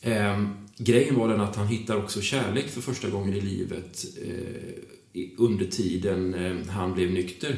Eh, 0.00 0.46
grejen 0.76 1.14
var 1.14 1.28
den 1.28 1.40
att 1.40 1.56
han 1.56 1.66
hittar 1.68 1.96
också 1.96 2.20
kärlek 2.20 2.68
för 2.68 2.80
första 2.80 3.08
gången 3.10 3.34
i 3.34 3.40
livet 3.40 4.04
eh, 4.26 5.22
under 5.38 5.64
tiden 5.66 6.34
eh, 6.34 6.66
han 6.72 6.94
blev 6.94 7.10
nykter. 7.10 7.56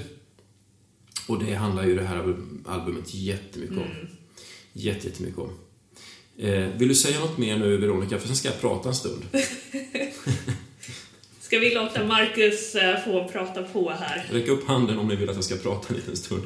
Och 1.26 1.44
det 1.44 1.54
handlar 1.54 1.84
ju 1.86 1.94
det 1.96 2.02
här 2.04 2.16
album- 2.16 2.64
albumet 2.66 3.14
jättemycket 3.14 3.76
om. 3.76 3.84
Jätte, 4.72 5.06
jättemycket 5.06 5.38
om. 5.38 5.50
Eh, 6.38 6.68
vill 6.78 6.88
du 6.88 6.94
säga 6.94 7.20
något 7.20 7.38
mer 7.38 7.58
nu, 7.58 7.76
Veronica? 7.76 8.18
För 8.18 8.26
sen 8.26 8.36
ska 8.36 8.48
jag 8.48 8.60
prata 8.60 8.88
en 8.88 8.94
stund. 8.94 9.22
Ska 11.40 11.58
vi 11.58 11.74
låta 11.74 12.06
Marcus 12.06 12.74
eh, 12.74 13.04
få 13.04 13.28
prata 13.28 13.62
på 13.62 13.90
här? 13.90 14.26
Räck 14.30 14.48
upp 14.48 14.66
handen 14.66 14.98
om 14.98 15.08
ni 15.08 15.16
vill 15.16 15.28
att 15.30 15.34
jag 15.34 15.44
ska 15.44 15.56
prata 15.56 15.88
en 15.88 15.94
liten 15.96 16.16
stund. 16.16 16.42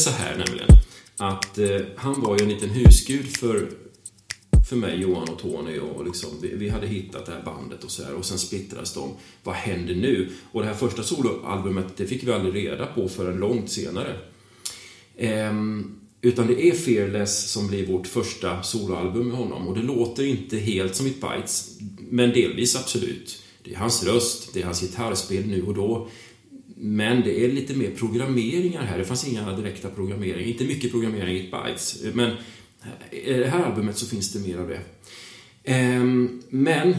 Så 0.00 0.10
här 0.10 0.44
nämligen. 0.46 0.68
Att 1.16 1.58
eh, 1.58 1.80
han 1.96 2.20
var 2.20 2.38
ju 2.38 2.42
en 2.42 2.48
liten 2.48 2.70
husgud 2.70 3.36
för, 3.36 3.70
för 4.68 4.76
mig, 4.76 5.00
Johan 5.00 5.28
och 5.28 5.38
Tony. 5.38 5.78
Och 5.78 6.04
liksom, 6.04 6.30
vi, 6.42 6.54
vi 6.56 6.68
hade 6.68 6.86
hittat 6.86 7.26
det 7.26 7.32
här 7.32 7.42
bandet 7.42 7.84
och 7.84 7.90
så 7.90 8.04
här. 8.04 8.14
Och 8.14 8.24
sen 8.24 8.38
splittrades 8.38 8.94
de. 8.94 9.14
Vad 9.42 9.54
händer 9.54 9.94
nu? 9.94 10.30
Och 10.52 10.60
det 10.60 10.66
här 10.66 10.74
första 10.74 11.02
soloalbumet, 11.02 11.86
det 11.96 12.06
fick 12.06 12.24
vi 12.24 12.32
aldrig 12.32 12.54
reda 12.54 12.86
på 12.86 13.08
förrän 13.08 13.36
långt 13.36 13.70
senare. 13.70 14.16
Ehm, 15.18 16.00
utan 16.22 16.46
det 16.46 16.66
är 16.66 16.72
Fearless 16.72 17.50
som 17.50 17.68
blir 17.68 17.86
vårt 17.86 18.06
första 18.06 18.62
soloalbum 18.62 19.28
med 19.28 19.36
honom. 19.36 19.68
Och 19.68 19.74
det 19.74 19.82
låter 19.82 20.26
inte 20.26 20.56
helt 20.56 20.96
som 20.96 21.06
It 21.06 21.20
Bites, 21.20 21.78
men 22.10 22.32
delvis 22.32 22.76
absolut. 22.76 23.42
Det 23.64 23.74
är 23.74 23.78
hans 23.78 24.04
röst, 24.04 24.54
det 24.54 24.60
är 24.60 24.64
hans 24.64 24.80
gitarrspel 24.80 25.46
nu 25.46 25.62
och 25.62 25.74
då. 25.74 26.08
Men 26.82 27.20
det 27.20 27.44
är 27.44 27.52
lite 27.52 27.74
mer 27.74 27.90
programmeringar 27.90 28.82
här. 28.82 28.98
Det 28.98 29.04
fanns 29.04 29.28
inga 29.28 29.56
direkta 29.56 29.88
programmeringar, 29.88 30.48
inte 30.48 30.64
mycket 30.64 30.90
programmering 30.90 31.36
i 31.36 31.50
Bytes. 31.50 32.04
Men 32.14 32.30
eh, 33.10 33.18
i 33.18 33.32
det 33.32 33.48
här 33.48 33.64
albumet 33.64 33.98
så 33.98 34.06
finns 34.06 34.32
det 34.32 34.48
mer 34.48 34.58
av 34.58 34.68
det. 34.68 34.80
Ehm, 35.64 36.42
men 36.48 36.96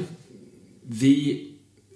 vi 0.81 1.47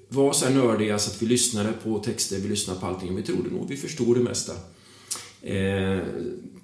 var 0.09 0.33
så 0.33 0.45
här 0.45 0.53
nördiga 0.53 0.99
så 0.99 1.11
att 1.11 1.21
vi 1.21 1.25
lyssnade 1.25 1.73
på 1.83 1.99
texter, 1.99 2.39
vi 2.39 2.49
lyssnade 2.49 2.79
på 2.79 2.85
allting 2.85 3.09
och 3.09 3.17
vi 3.17 3.23
trodde 3.23 3.49
nog 3.49 3.69
vi 3.69 3.77
förstod 3.77 4.17
det 4.17 4.23
mesta. 4.23 4.53
Ehm, 5.41 6.01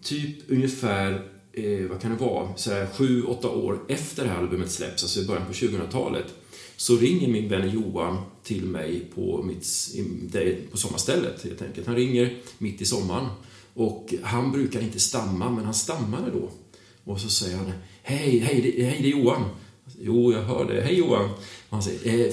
typ 0.02 0.38
ungefär 0.48 1.28
eh, 1.54 1.90
vad 1.90 2.02
kan 2.02 2.12
det 2.12 2.18
vara, 2.18 2.56
så 2.56 2.72
här, 2.72 2.88
sju, 2.88 3.24
åtta 3.24 3.50
år 3.50 3.80
efter 3.88 4.24
det 4.24 4.30
här 4.30 4.38
albumet 4.38 4.72
släpps, 4.72 5.04
alltså 5.04 5.20
i 5.20 5.26
början 5.26 5.48
på 5.48 5.54
2000-talet, 5.54 6.26
så 6.82 6.98
ringer 6.98 7.28
min 7.28 7.50
vän 7.50 7.70
Johan 7.70 8.18
till 8.44 8.66
mig 8.66 9.12
på, 9.16 9.44
mitt, 9.44 9.66
på 10.72 10.78
sommarstället 10.78 11.44
helt 11.44 11.62
enkelt. 11.62 11.88
Han 11.88 11.96
ringer 11.96 12.38
mitt 12.58 12.82
i 12.82 12.86
sommaren 12.86 13.28
och 13.74 14.14
han 14.24 14.52
brukar 14.52 14.82
inte 14.82 15.00
stamma, 15.00 15.50
men 15.50 15.66
han 15.66 15.74
stammade 15.74 16.32
då. 16.32 16.50
Och 17.04 17.20
så 17.20 17.30
säger 17.30 17.58
han 17.58 17.72
Hej, 18.04 18.40
hej, 18.40 18.62
det, 18.62 18.84
hej, 18.84 19.00
det 19.02 19.08
är 19.08 19.12
Johan. 19.12 19.46
Jo, 20.00 20.34
jag 20.34 20.42
hör 20.42 20.66
det. 20.66 20.82
Hej 20.82 20.98
Johan. 20.98 21.30
Och 21.30 21.40
han 21.70 21.84
säger 21.84 22.26
eh, 22.26 22.32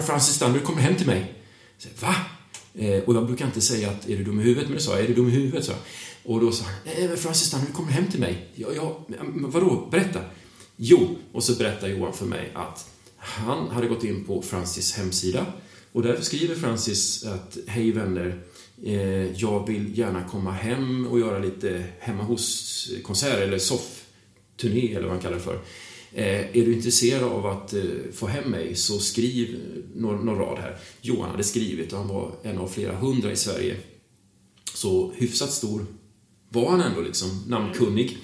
Francis 0.00 0.36
Standard 0.36 0.62
kommer 0.62 0.82
hem 0.82 0.96
till 0.96 1.06
mig. 1.06 1.34
Jag 1.76 1.82
säger, 1.82 1.96
Va? 2.00 2.14
Eh, 2.74 3.02
och 3.04 3.14
jag 3.14 3.26
brukar 3.26 3.46
inte 3.46 3.60
säga 3.60 3.90
att 3.90 4.08
är 4.08 4.16
du 4.16 4.24
dum 4.24 4.40
i 4.40 4.42
huvudet, 4.42 4.68
men 4.68 4.76
det 4.76 4.82
sa 4.82 4.92
jag. 4.92 5.04
Är 5.04 5.08
du 5.08 5.14
dum 5.14 5.28
i 5.28 5.32
huvudet? 5.32 5.64
Så. 5.64 5.72
Och 6.24 6.40
då 6.40 6.52
sa 6.52 6.64
han, 6.64 7.04
eh, 7.04 7.16
Francis 7.16 7.48
Standard 7.48 7.72
kommer 7.72 7.92
hem 7.92 8.06
till 8.10 8.20
mig. 8.20 8.48
Ja, 8.54 8.68
ja, 8.76 9.04
vadå? 9.34 9.88
Berätta. 9.90 10.20
Jo, 10.76 11.16
och 11.32 11.44
så 11.44 11.54
berättar 11.54 11.88
Johan 11.88 12.12
för 12.12 12.26
mig 12.26 12.50
att 12.54 12.93
han 13.24 13.68
hade 13.68 13.86
gått 13.86 14.04
in 14.04 14.24
på 14.24 14.42
Francis 14.42 14.92
hemsida 14.92 15.46
och 15.92 16.02
där 16.02 16.20
skriver 16.20 16.54
Francis 16.54 17.24
att 17.24 17.58
Hej 17.66 17.92
vänner, 17.92 18.42
eh, 18.84 19.32
jag 19.32 19.66
vill 19.66 19.98
gärna 19.98 20.28
komma 20.28 20.52
hem 20.52 21.06
och 21.06 21.20
göra 21.20 21.38
lite 21.38 21.84
hemma 21.98 22.22
hos-konsert 22.22 23.40
eller 23.40 23.58
soffturné 23.58 24.92
eller 24.92 25.02
vad 25.02 25.10
han 25.10 25.20
kallar 25.20 25.36
det 25.36 25.42
för. 25.42 25.58
Eh, 26.12 26.40
är 26.40 26.64
du 26.64 26.72
intresserad 26.72 27.22
av 27.22 27.46
att 27.46 27.74
eh, 27.74 27.82
få 28.12 28.26
hem 28.26 28.50
mig 28.50 28.74
så 28.74 28.98
skriv 28.98 29.60
någon, 29.94 30.26
någon 30.26 30.38
rad 30.38 30.58
här. 30.58 30.76
Johan 31.00 31.30
hade 31.30 31.44
skrivit 31.44 31.92
och 31.92 31.98
han 31.98 32.08
var 32.08 32.32
en 32.42 32.58
av 32.58 32.68
flera 32.68 32.96
hundra 32.96 33.32
i 33.32 33.36
Sverige. 33.36 33.76
Så 34.74 35.12
hyfsat 35.16 35.52
stor 35.52 35.86
var 36.48 36.70
han 36.70 36.80
ändå 36.80 37.00
liksom, 37.00 37.44
namnkunnig. 37.48 38.18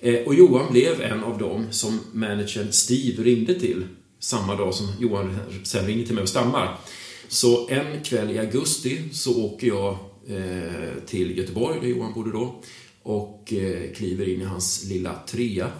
Eh, 0.00 0.26
och 0.26 0.34
Johan 0.34 0.72
blev 0.72 1.00
en 1.00 1.24
av 1.24 1.38
dem 1.38 1.66
som 1.70 2.00
managern 2.12 2.72
Steve 2.72 3.22
ringde 3.22 3.60
till 3.60 3.84
samma 4.20 4.56
dag 4.56 4.74
som 4.74 4.88
Johan 5.00 5.38
sen 5.64 5.86
ringer 5.86 6.06
till 6.06 6.14
mig 6.14 6.22
och 6.22 6.28
stammar. 6.28 6.78
Så 7.28 7.68
en 7.68 8.02
kväll 8.04 8.30
i 8.30 8.38
augusti 8.38 9.02
så 9.12 9.44
åker 9.44 9.66
jag 9.66 9.98
eh, 10.28 11.02
till 11.06 11.38
Göteborg, 11.38 11.80
där 11.80 11.88
Johan 11.88 12.14
bodde 12.14 12.32
då, 12.32 12.62
och 13.02 13.52
eh, 13.52 13.92
kliver 13.92 14.28
in 14.28 14.40
i 14.40 14.44
hans 14.44 14.84
lilla 14.84 15.14
trea. 15.26 15.70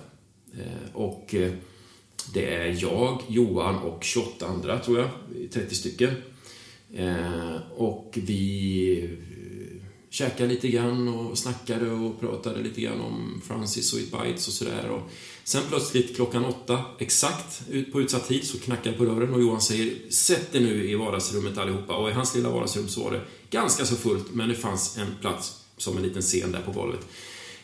Eh, 0.52 0.94
och 0.96 1.34
eh, 1.34 1.52
det 2.34 2.54
är 2.54 2.76
jag, 2.82 3.22
Johan 3.28 3.74
och 3.74 4.04
28 4.04 4.46
andra, 4.46 4.78
tror 4.78 4.98
jag, 4.98 5.08
30 5.52 5.74
stycken. 5.74 6.10
Eh, 6.94 7.56
och 7.76 8.18
vi 8.22 9.04
eh, 9.04 9.10
käkade 10.10 10.48
lite 10.48 10.68
grann 10.68 11.08
och 11.08 11.38
snackade 11.38 11.90
och 11.90 12.20
pratade 12.20 12.62
lite 12.62 12.80
grann 12.80 13.00
om 13.00 13.42
Francis 13.44 13.92
och 13.92 13.98
It 13.98 14.12
Bites 14.12 14.48
och 14.48 14.54
sådär. 14.54 15.00
Sen 15.50 15.62
plötsligt 15.68 16.16
klockan 16.16 16.44
åtta, 16.44 16.84
exakt 16.98 17.62
på 17.92 18.00
utsatt 18.00 18.28
tid, 18.28 18.44
så 18.44 18.58
knackar 18.58 18.92
på 18.92 19.04
dörren 19.04 19.34
och 19.34 19.40
Johan 19.40 19.60
säger 19.60 20.10
Sätt 20.10 20.54
er 20.54 20.60
nu 20.60 20.90
i 20.90 20.94
vardagsrummet 20.94 21.58
allihopa. 21.58 21.94
Och 21.94 22.10
i 22.10 22.12
hans 22.12 22.34
lilla 22.34 22.50
vardagsrum 22.50 22.88
så 22.88 23.04
var 23.04 23.10
det 23.10 23.20
ganska 23.50 23.84
så 23.84 23.96
fullt, 23.96 24.34
men 24.34 24.48
det 24.48 24.54
fanns 24.54 24.98
en 24.98 25.06
plats 25.20 25.64
som 25.76 25.96
en 25.96 26.02
liten 26.02 26.22
scen 26.22 26.52
där 26.52 26.62
på 26.62 26.72
golvet. 26.72 27.00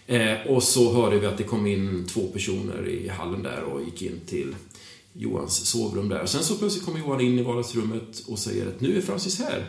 Eh, 0.06 0.46
och 0.46 0.62
så 0.62 0.92
hörde 0.92 1.18
vi 1.18 1.26
att 1.26 1.38
det 1.38 1.44
kom 1.44 1.66
in 1.66 2.06
två 2.06 2.26
personer 2.26 2.88
i 2.88 3.08
hallen 3.08 3.42
där 3.42 3.62
och 3.62 3.82
gick 3.84 4.02
in 4.02 4.20
till 4.26 4.56
Johans 5.12 5.66
sovrum 5.66 6.08
där. 6.08 6.22
Och 6.22 6.28
sen 6.28 6.44
så 6.44 6.56
plötsligt 6.56 6.84
kommer 6.84 6.98
Johan 6.98 7.20
in 7.20 7.38
i 7.38 7.42
vardagsrummet 7.42 8.22
och 8.26 8.38
säger 8.38 8.66
att 8.66 8.80
nu 8.80 8.96
är 8.96 9.00
Francis 9.00 9.38
här. 9.38 9.66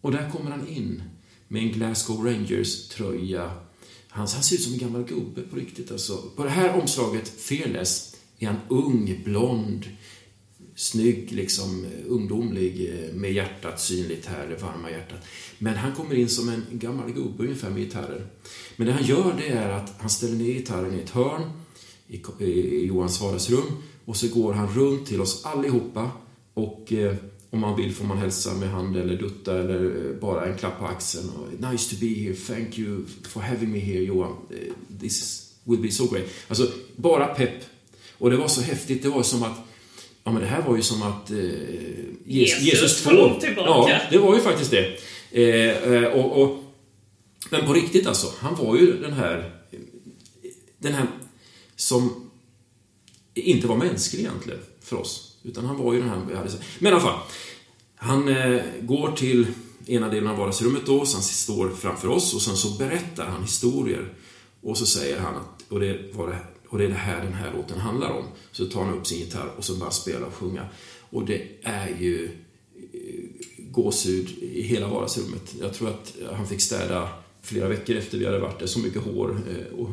Och 0.00 0.12
där 0.12 0.30
kommer 0.30 0.50
han 0.50 0.68
in 0.68 1.02
med 1.48 1.62
en 1.62 1.72
Glasgow 1.72 2.26
Rangers-tröja 2.26 3.50
han, 4.12 4.28
han 4.28 4.42
ser 4.42 4.56
ut 4.56 4.62
som 4.62 4.72
en 4.72 4.78
gammal 4.78 5.04
gubbe 5.04 5.42
på 5.42 5.56
riktigt. 5.56 5.92
Alltså. 5.92 6.16
På 6.36 6.44
det 6.44 6.50
här 6.50 6.80
omslaget, 6.80 7.28
Fearless, 7.28 8.16
är 8.38 8.46
han 8.46 8.60
ung, 8.68 9.20
blond, 9.24 9.86
snygg, 10.74 11.32
liksom 11.32 11.86
ungdomlig, 12.08 12.88
eh, 12.88 13.14
med 13.14 13.32
hjärtat 13.32 13.80
synligt 13.80 14.26
här, 14.26 14.46
det 14.48 14.62
varma 14.62 14.90
hjärtat. 14.90 15.20
Men 15.58 15.76
han 15.76 15.92
kommer 15.92 16.14
in 16.14 16.28
som 16.28 16.48
en 16.48 16.64
gammal 16.70 17.12
gubbe 17.12 17.42
ungefär 17.42 17.70
med 17.70 17.78
gitarrer. 17.78 18.26
Men 18.76 18.86
det 18.86 18.92
han 18.92 19.04
gör 19.04 19.34
det 19.38 19.48
är 19.48 19.70
att 19.70 19.94
han 19.98 20.10
ställer 20.10 20.36
ner 20.36 20.52
gitarren 20.52 20.98
i 20.98 21.02
ett 21.02 21.10
hörn 21.10 21.42
i, 22.08 22.44
i 22.44 22.86
Johans 22.86 23.20
vardagsrum 23.20 23.82
och 24.04 24.16
så 24.16 24.28
går 24.28 24.52
han 24.52 24.74
runt 24.74 25.06
till 25.06 25.20
oss 25.20 25.44
allihopa 25.44 26.10
och 26.54 26.92
eh, 26.92 27.16
om 27.52 27.60
man 27.60 27.76
vill 27.76 27.94
får 27.94 28.04
man 28.04 28.18
hälsa 28.18 28.54
med 28.54 28.68
hand 28.68 28.96
eller 28.96 29.16
dutta 29.16 29.58
eller 29.58 30.12
bara 30.20 30.46
en 30.46 30.58
klapp 30.58 30.78
på 30.78 30.86
axeln. 30.86 31.30
nice 31.70 31.94
to 31.94 32.00
be 32.00 32.06
here, 32.06 32.34
thank 32.34 32.78
you 32.78 33.06
for 33.28 33.40
having 33.40 33.72
me 33.72 33.78
here 33.78 34.04
Johan. 34.04 34.36
Eh, 34.50 34.72
this 35.00 35.48
will 35.64 35.82
be 35.82 35.90
so 35.90 36.06
great. 36.06 36.24
Alltså, 36.48 36.70
bara 36.96 37.26
pepp. 37.26 37.64
Och 38.18 38.30
det 38.30 38.36
var 38.36 38.48
så 38.48 38.60
häftigt, 38.60 39.02
det 39.02 39.08
var 39.08 39.22
som 39.22 39.42
att 39.42 39.58
Ja, 40.24 40.32
men 40.32 40.42
det 40.42 40.48
här 40.48 40.62
var 40.62 40.76
ju 40.76 40.82
som 40.82 41.02
att 41.02 41.30
eh, 41.30 41.38
Jesus, 42.24 42.60
Jesus 42.60 43.04
kom 43.04 43.40
tillbaka. 43.40 43.92
Ja, 43.92 44.00
det 44.10 44.18
var 44.18 44.34
ju 44.34 44.40
faktiskt 44.40 44.70
det. 44.70 44.98
Eh, 45.30 45.92
eh, 45.92 46.04
och, 46.04 46.42
och, 46.42 46.64
men 47.50 47.66
på 47.66 47.72
riktigt 47.72 48.06
alltså, 48.06 48.32
han 48.38 48.54
var 48.54 48.76
ju 48.76 49.02
den 49.02 49.12
här 49.12 49.52
den 50.78 50.94
här 50.94 51.06
som 51.76 52.30
inte 53.34 53.66
var 53.66 53.76
mänsklig 53.76 54.20
egentligen 54.20 54.60
för 54.80 54.96
oss. 54.96 55.31
Utan 55.42 55.64
han 55.64 55.78
var 55.78 55.92
ju 55.92 56.00
den 56.00 56.08
här 56.08 56.18
Men 56.78 56.92
i 56.92 56.94
alla 56.94 57.00
fall. 57.00 57.20
Han 57.96 58.28
eh, 58.28 58.62
går 58.80 59.12
till 59.12 59.46
ena 59.86 60.08
delen 60.08 60.30
av 60.30 60.36
vardagsrummet 60.36 60.86
då, 60.86 61.06
så 61.06 61.16
han 61.16 61.22
står 61.22 61.68
framför 61.68 62.08
oss 62.08 62.34
och 62.34 62.42
sen 62.42 62.56
så 62.56 62.70
berättar 62.78 63.26
han 63.26 63.42
historier. 63.42 64.14
Och 64.60 64.78
så 64.78 64.86
säger 64.86 65.20
han 65.20 65.34
att, 65.34 65.64
och 65.68 65.80
det, 65.80 66.14
var 66.14 66.26
det, 66.28 66.38
och 66.68 66.78
det 66.78 66.84
är 66.84 66.88
det 66.88 66.94
här 66.94 67.24
den 67.24 67.32
här 67.32 67.52
låten 67.56 67.80
handlar 67.80 68.10
om. 68.10 68.24
Så 68.52 68.66
tar 68.66 68.84
han 68.84 68.94
upp 68.94 69.06
sin 69.06 69.18
gitarr 69.18 69.52
och 69.56 69.64
så 69.64 69.74
bara 69.74 69.90
spelar 69.90 70.26
och 70.26 70.34
sjunga. 70.34 70.68
Och 71.10 71.24
det 71.24 71.48
är 71.62 71.88
ju 72.00 72.24
eh, 72.92 73.44
gåshud 73.58 74.28
i 74.42 74.62
hela 74.62 74.88
vardagsrummet. 74.88 75.54
Jag 75.60 75.74
tror 75.74 75.88
att 75.88 76.14
han 76.32 76.46
fick 76.46 76.60
städa 76.60 77.08
flera 77.42 77.68
veckor 77.68 77.96
efter 77.96 78.18
vi 78.18 78.24
hade 78.24 78.38
varit 78.38 78.58
där, 78.58 78.66
så 78.66 78.78
mycket 78.78 79.02
hår 79.02 79.42
eh, 79.50 79.78
och, 79.78 79.90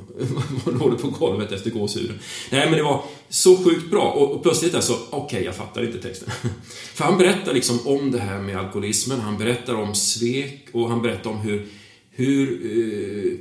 och 0.65 0.79
låg 0.79 1.01
på 1.01 1.09
golvet 1.09 1.51
efter 1.51 1.69
gåshuden. 1.69 2.19
Nej, 2.51 2.65
men 2.65 2.77
det 2.77 2.83
var 2.83 3.03
så 3.29 3.57
sjukt 3.63 3.91
bra 3.91 4.11
och, 4.11 4.31
och 4.31 4.43
plötsligt 4.43 4.83
så, 4.83 4.93
okej, 4.93 5.25
okay, 5.25 5.43
jag 5.43 5.55
fattar 5.55 5.85
inte 5.85 5.97
texten. 6.01 6.29
För 6.93 7.03
han 7.03 7.17
berättar 7.17 7.53
liksom 7.53 7.79
om 7.87 8.11
det 8.11 8.19
här 8.19 8.39
med 8.39 8.57
alkoholismen, 8.57 9.19
han 9.19 9.37
berättar 9.37 9.73
om 9.73 9.95
svek 9.95 10.67
och 10.71 10.89
han 10.89 11.01
berättar 11.01 11.29
om 11.29 11.37
hur, 11.37 11.67
hur 12.11 12.61
eh, 12.65 13.39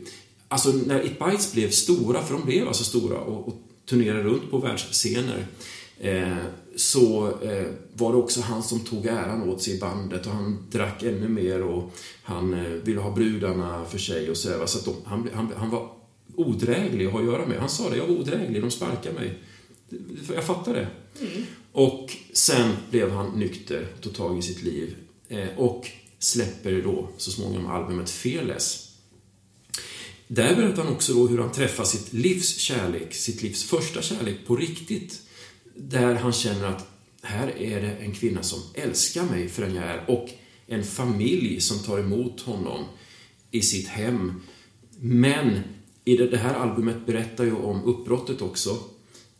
alltså 0.48 0.72
när 0.86 1.06
It 1.06 1.18
Bites 1.18 1.52
blev 1.52 1.70
stora, 1.70 2.22
för 2.22 2.34
de 2.34 2.44
blev 2.44 2.68
alltså 2.68 2.84
stora 2.84 3.18
och, 3.18 3.48
och 3.48 3.54
turnerade 3.88 4.22
runt 4.22 4.50
på 4.50 4.58
världsscener, 4.58 5.46
eh, 6.00 6.36
så 6.78 7.26
eh, 7.42 7.66
var 7.92 8.12
det 8.12 8.18
också 8.18 8.40
han 8.40 8.62
som 8.62 8.80
tog 8.80 9.06
äran 9.06 9.48
åt 9.48 9.62
sig 9.62 9.76
i 9.76 9.80
bandet 9.80 10.26
och 10.26 10.32
han 10.32 10.66
drack 10.70 11.02
ännu 11.02 11.28
mer 11.28 11.62
och 11.62 11.92
han 12.22 12.54
eh, 12.54 12.70
ville 12.70 13.00
ha 13.00 13.14
brudarna 13.14 13.84
för 13.84 13.98
sig 13.98 14.30
och 14.30 14.36
så. 14.36 14.66
så 14.66 14.78
att 14.78 14.84
de, 14.84 14.94
han, 15.04 15.28
han, 15.34 15.52
han 15.56 15.70
var 15.70 15.92
odräglig 16.34 17.06
att 17.06 17.12
ha 17.12 17.20
att 17.20 17.26
göra 17.26 17.46
med. 17.46 17.58
Han 17.58 17.68
sa 17.68 17.90
det, 17.90 17.96
jag 17.96 18.06
var 18.06 18.16
odräglig, 18.16 18.62
de 18.62 18.70
sparkade 18.70 19.14
mig. 19.14 19.38
Jag 20.34 20.44
fattar 20.44 20.74
det. 20.74 20.88
Mm. 21.20 21.46
Och 21.72 22.16
sen 22.32 22.70
blev 22.90 23.10
han 23.10 23.30
nykter, 23.30 23.86
tog 24.00 24.14
tag 24.14 24.38
i 24.38 24.42
sitt 24.42 24.62
liv 24.62 24.96
eh, 25.28 25.48
och 25.56 25.90
släpper 26.18 26.82
då 26.82 27.08
så 27.16 27.30
småningom 27.30 27.66
albumet 27.66 28.10
Fearless. 28.10 28.88
Där 30.28 30.56
berättar 30.56 30.84
han 30.84 30.92
också 30.92 31.14
då 31.14 31.26
hur 31.26 31.38
han 31.38 31.52
träffar 31.52 31.84
sitt 31.84 32.12
livs 32.12 32.58
kärlek, 32.58 33.14
sitt 33.14 33.42
livs 33.42 33.64
första 33.64 34.02
kärlek 34.02 34.46
på 34.46 34.56
riktigt 34.56 35.22
där 35.78 36.14
han 36.14 36.32
känner 36.32 36.64
att 36.64 36.86
här 37.22 37.58
är 37.58 37.80
det 37.80 37.90
en 37.90 38.12
kvinna 38.12 38.42
som 38.42 38.60
älskar 38.74 39.22
mig 39.22 39.48
för 39.48 39.62
den 39.62 39.74
jag 39.74 39.84
är 39.84 40.10
och 40.10 40.28
en 40.66 40.84
familj 40.84 41.60
som 41.60 41.78
tar 41.78 41.98
emot 41.98 42.40
honom 42.40 42.84
i 43.50 43.62
sitt 43.62 43.88
hem. 43.88 44.40
Men 45.00 45.60
i 46.04 46.16
det, 46.16 46.36
här 46.36 46.54
albumet 46.54 47.06
berättar 47.06 47.44
ju 47.44 47.52
om 47.54 47.84
uppbrottet 47.84 48.42
också. 48.42 48.78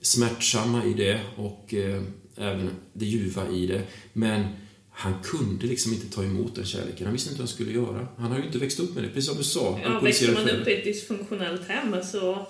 Smärtsamma 0.01 0.85
i 0.85 0.93
det 0.93 1.21
och 1.37 1.75
eh, 1.75 2.03
även 2.37 2.71
det 2.93 3.05
ljuva 3.05 3.49
i 3.49 3.67
det. 3.67 3.83
Men 4.13 4.45
han 4.91 5.15
kunde 5.23 5.67
liksom 5.67 5.93
inte 5.93 6.07
ta 6.07 6.25
emot 6.25 6.55
den 6.55 6.65
kärleken. 6.65 7.07
Han 7.07 7.13
visste 7.13 7.31
inte 7.31 7.43
vad 7.43 7.49
han 7.49 7.55
skulle 7.55 7.73
göra. 7.73 8.09
Han 8.17 8.31
har 8.31 8.39
ju 8.39 8.45
inte 8.45 8.59
växt 8.59 8.81
upp 8.81 8.95
med 8.95 9.05
det, 9.05 9.09
precis 9.09 9.29
som 9.29 9.39
du 9.39 9.45
sa. 9.45 9.81
Ja, 9.85 10.01
växer 10.01 10.35
man 10.35 10.49
upp 10.51 10.69
i 10.69 10.75
ett 10.75 10.85
dysfunktionellt 10.85 11.69
hem 11.69 11.97
så 12.05 12.47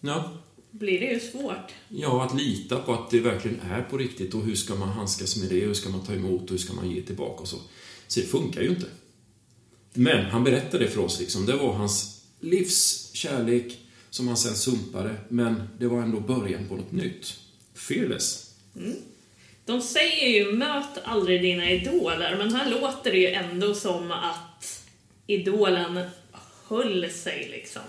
ja 0.00 0.32
blir 0.70 1.00
det 1.00 1.06
ju 1.06 1.20
svårt. 1.20 1.72
Ja, 1.88 2.24
att 2.24 2.40
lita 2.40 2.78
på 2.78 2.92
att 2.92 3.10
det 3.10 3.20
verkligen 3.20 3.60
är 3.60 3.82
på 3.82 3.98
riktigt 3.98 4.34
och 4.34 4.44
hur 4.44 4.54
ska 4.54 4.74
man 4.74 4.88
handskas 4.88 5.36
med 5.36 5.48
det, 5.48 5.60
hur 5.60 5.74
ska 5.74 5.88
man 5.88 6.06
ta 6.06 6.12
emot 6.12 6.42
och 6.42 6.50
hur 6.50 6.58
ska 6.58 6.72
man 6.72 6.90
ge 6.90 7.02
tillbaka 7.02 7.42
och 7.42 7.48
så. 7.48 7.56
Så 8.06 8.20
det 8.20 8.26
funkar 8.26 8.62
ju 8.62 8.68
inte. 8.68 8.86
Men 9.94 10.24
han 10.24 10.44
berättade 10.44 10.88
för 10.88 11.00
oss 11.00 11.20
liksom, 11.20 11.46
det 11.46 11.56
var 11.56 11.72
hans 11.72 12.24
livs 12.40 13.10
kärlek 13.12 13.78
som 14.10 14.28
han 14.28 14.36
sen 14.36 14.54
sumpade, 14.54 15.16
men 15.28 15.68
det 15.78 15.86
var 15.86 16.02
ändå 16.02 16.20
början 16.20 16.68
på 16.68 16.76
något 16.76 16.92
nytt. 16.92 17.34
Fearless. 17.74 18.54
Mm. 18.76 18.96
De 19.64 19.80
säger 19.80 20.28
ju 20.28 20.52
möt 20.52 20.98
aldrig 21.04 21.42
dina 21.42 21.70
idoler, 21.70 22.36
men 22.38 22.54
här 22.54 22.70
låter 22.70 23.12
det 23.12 23.18
ju 23.18 23.26
ändå 23.26 23.74
som 23.74 24.10
att 24.10 24.84
idolen 25.26 26.00
höll 26.66 27.10
sig 27.10 27.48
liksom. 27.50 27.82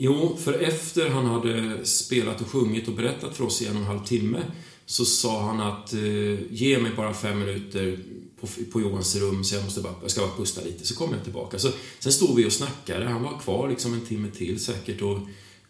Jo, 0.00 0.36
för 0.40 0.52
efter 0.52 1.08
han 1.08 1.26
hade 1.26 1.86
spelat 1.86 2.40
och 2.40 2.46
sjungit 2.46 2.88
och 2.88 2.94
berättat 2.94 3.36
för 3.36 3.44
oss 3.44 3.62
i 3.62 3.66
en 3.66 3.76
och 3.76 3.82
en 3.82 3.86
halv 3.86 4.04
timme 4.04 4.42
så 4.86 5.04
sa 5.04 5.42
han 5.42 5.60
att 5.60 5.92
eh, 5.92 6.52
ge 6.52 6.78
mig 6.78 6.92
bara 6.96 7.14
fem 7.14 7.38
minuter 7.38 7.98
på, 8.40 8.46
på 8.72 8.80
Johans 8.80 9.16
rum 9.16 9.44
så 9.44 9.54
jag, 9.54 9.64
måste 9.64 9.80
bara, 9.80 9.94
jag 10.02 10.10
ska 10.10 10.20
bara 10.20 10.36
pusta 10.36 10.60
lite, 10.60 10.86
så 10.86 10.94
kommer 10.94 11.14
jag 11.14 11.24
tillbaka. 11.24 11.58
Så, 11.58 11.68
sen 11.98 12.12
stod 12.12 12.36
vi 12.36 12.46
och 12.46 12.52
snackade, 12.52 13.08
han 13.08 13.22
var 13.22 13.38
kvar 13.38 13.68
liksom 13.68 13.94
en 13.94 14.00
timme 14.00 14.28
till 14.30 14.64
säkert 14.64 15.02
och 15.02 15.18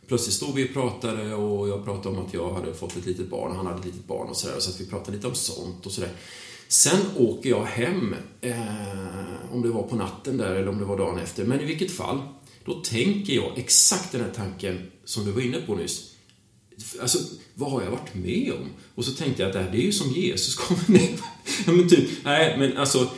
plötsligt 0.07 0.35
stod 0.35 0.55
vi 0.55 0.69
och 0.69 0.73
pratade 0.73 1.35
och 1.35 1.69
jag 1.69 1.85
pratade 1.85 2.17
om 2.17 2.27
att 2.27 2.35
jag 2.35 2.53
hade 2.53 2.75
fått 2.75 2.97
ett 2.97 3.07
litet 3.07 3.31
barn, 3.31 3.57
han 3.57 3.67
hade 3.67 3.79
ett 3.79 3.85
litet 3.85 4.07
barn 4.07 4.29
och 4.29 4.37
sådär, 4.37 4.61
så 4.61 4.71
att 4.71 4.81
vi 4.81 4.87
pratade 4.87 5.17
lite 5.17 5.27
om 5.27 5.35
sånt 5.35 5.87
och 5.87 5.93
sådär. 5.93 6.13
Sen 6.69 7.01
åker 7.17 7.51
jag 7.51 7.65
hem, 7.65 8.15
eh, 8.41 9.53
om 9.53 9.63
det 9.63 9.69
var 9.69 9.83
på 9.83 9.97
natten 9.97 10.37
där 10.37 10.55
eller 10.55 10.69
om 10.69 10.79
det 10.79 10.85
var 10.85 10.99
dagen 10.99 11.19
efter, 11.19 11.45
men 11.45 11.61
i 11.61 11.65
vilket 11.65 11.91
fall, 11.91 12.19
då 12.69 12.75
tänker 12.75 13.33
jag 13.33 13.59
exakt 13.59 14.13
den 14.13 14.21
här 14.21 14.31
tanken 14.31 14.91
som 15.05 15.25
du 15.25 15.33
var 15.33 15.41
inne 15.41 15.61
på 15.61 15.75
nyss. 15.75 16.15
Alltså, 17.01 17.19
vad 17.55 17.71
har 17.71 17.83
jag 17.83 17.91
varit 17.91 18.15
med 18.15 18.53
om? 18.53 18.69
Och 18.95 19.05
så 19.05 19.13
tänkte 19.13 19.43
jag 19.43 19.49
att 19.49 19.53
det, 19.53 19.63
här, 19.63 19.71
det 19.71 19.79
är 19.79 19.83
ju 19.83 19.93
som 19.93 20.11
Jesus 20.11 20.55
kommer 20.55 20.89
ner. 20.89 21.21
ja, 21.67 21.73
men 21.73 21.89
typ, 21.89 22.09
nej, 22.25 22.59
men 22.59 22.77
alltså, 22.77 23.11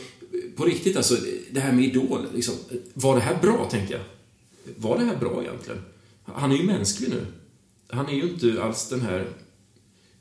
på 0.55 0.65
riktigt 0.65 0.97
alltså, 0.97 1.17
det 1.51 1.59
här 1.59 1.71
med 1.71 1.85
Idol, 1.85 2.27
liksom, 2.35 2.55
var 2.93 3.15
det 3.15 3.21
här 3.21 3.41
bra, 3.41 3.69
tänkte 3.71 3.93
jag. 3.93 4.03
Var 4.75 4.97
det 4.97 5.05
här 5.05 5.15
bra 5.15 5.43
egentligen? 5.43 5.81
Han 6.23 6.51
är 6.51 6.55
ju 6.55 6.63
mänsklig 6.63 7.09
nu. 7.09 7.25
Han 7.87 8.09
är 8.09 8.13
ju 8.13 8.23
inte 8.23 8.63
alls 8.63 8.89
den 8.89 9.01
här 9.01 9.27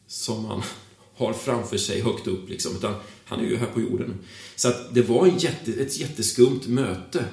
som 0.06 0.42
man 0.42 0.62
har 1.14 1.32
framför 1.32 1.76
sig 1.76 2.00
högt 2.00 2.26
upp, 2.26 2.48
liksom, 2.48 2.76
utan 2.76 2.94
han 3.24 3.40
är 3.40 3.44
ju 3.44 3.56
här 3.56 3.66
på 3.66 3.80
jorden. 3.80 4.14
Så 4.56 4.68
att 4.68 4.94
det 4.94 5.02
var 5.02 5.26
en 5.26 5.38
jätte, 5.38 5.72
ett 5.72 5.98
jätteskumt 5.98 6.60
möte. 6.66 7.24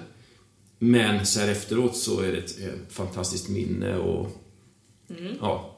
Men 0.80 1.26
så 1.26 1.40
här 1.40 1.48
efteråt 1.48 1.98
så 1.98 2.20
är 2.20 2.32
det 2.32 2.38
ett, 2.38 2.60
ett 2.60 2.94
fantastiskt 2.94 3.50
minne 3.50 3.98
och 3.98 4.32
mm. 5.10 5.34
ja, 5.42 5.78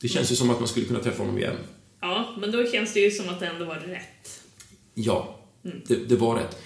det 0.00 0.08
känns 0.08 0.32
ju 0.32 0.36
som 0.36 0.50
att 0.50 0.58
man 0.58 0.68
skulle 0.68 0.86
kunna 0.86 1.00
träffa 1.00 1.22
honom 1.22 1.38
igen. 1.38 1.56
Ja, 2.00 2.36
men 2.40 2.52
då 2.52 2.66
känns 2.66 2.92
det 2.92 3.00
ju 3.00 3.10
som 3.10 3.28
att 3.28 3.40
det 3.40 3.46
ändå 3.46 3.64
var 3.64 3.76
rätt. 3.76 4.40
Ja, 4.94 5.38
mm. 5.64 5.80
det, 5.86 5.96
det, 5.96 6.16
var 6.16 6.36
rätt. 6.36 6.56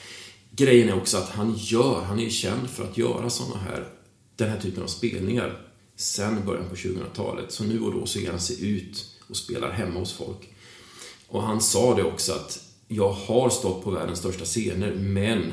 Grejen 0.51 0.89
är 0.89 0.97
också 0.97 1.17
att 1.17 1.29
han 1.29 1.55
gör, 1.57 2.03
han 2.03 2.21
är 2.21 2.31
känd 2.31 2.71
för 2.71 2.85
att 2.85 2.99
göra 2.99 3.31
såna 3.31 3.57
här, 3.57 3.89
den 4.37 4.51
här 4.51 4.61
typen 4.61 4.83
av 4.83 4.87
spelningar 4.87 5.61
sen 5.97 6.47
början 6.47 6.69
på 6.69 6.75
2000-talet. 6.75 7.53
Så 7.53 7.65
nu 7.65 7.81
och 7.81 7.93
då 7.93 8.07
så 8.07 8.19
ger 8.19 8.31
han 8.31 8.41
sig 8.41 8.71
ut 8.71 9.21
och 9.29 9.37
spelar 9.37 9.71
hemma 9.71 10.01
hos 10.01 10.13
folk. 10.13 10.49
Och 11.29 11.43
han 11.43 11.61
sa 11.61 11.95
det 11.95 12.03
också 12.03 12.33
att 12.33 12.65
jag 12.89 13.13
har 13.13 13.51
stått 13.51 13.85
på 13.85 13.91
världens 13.91 14.19
största 14.19 14.45
scener, 14.45 14.95
men 14.95 15.39
eh, 15.39 15.53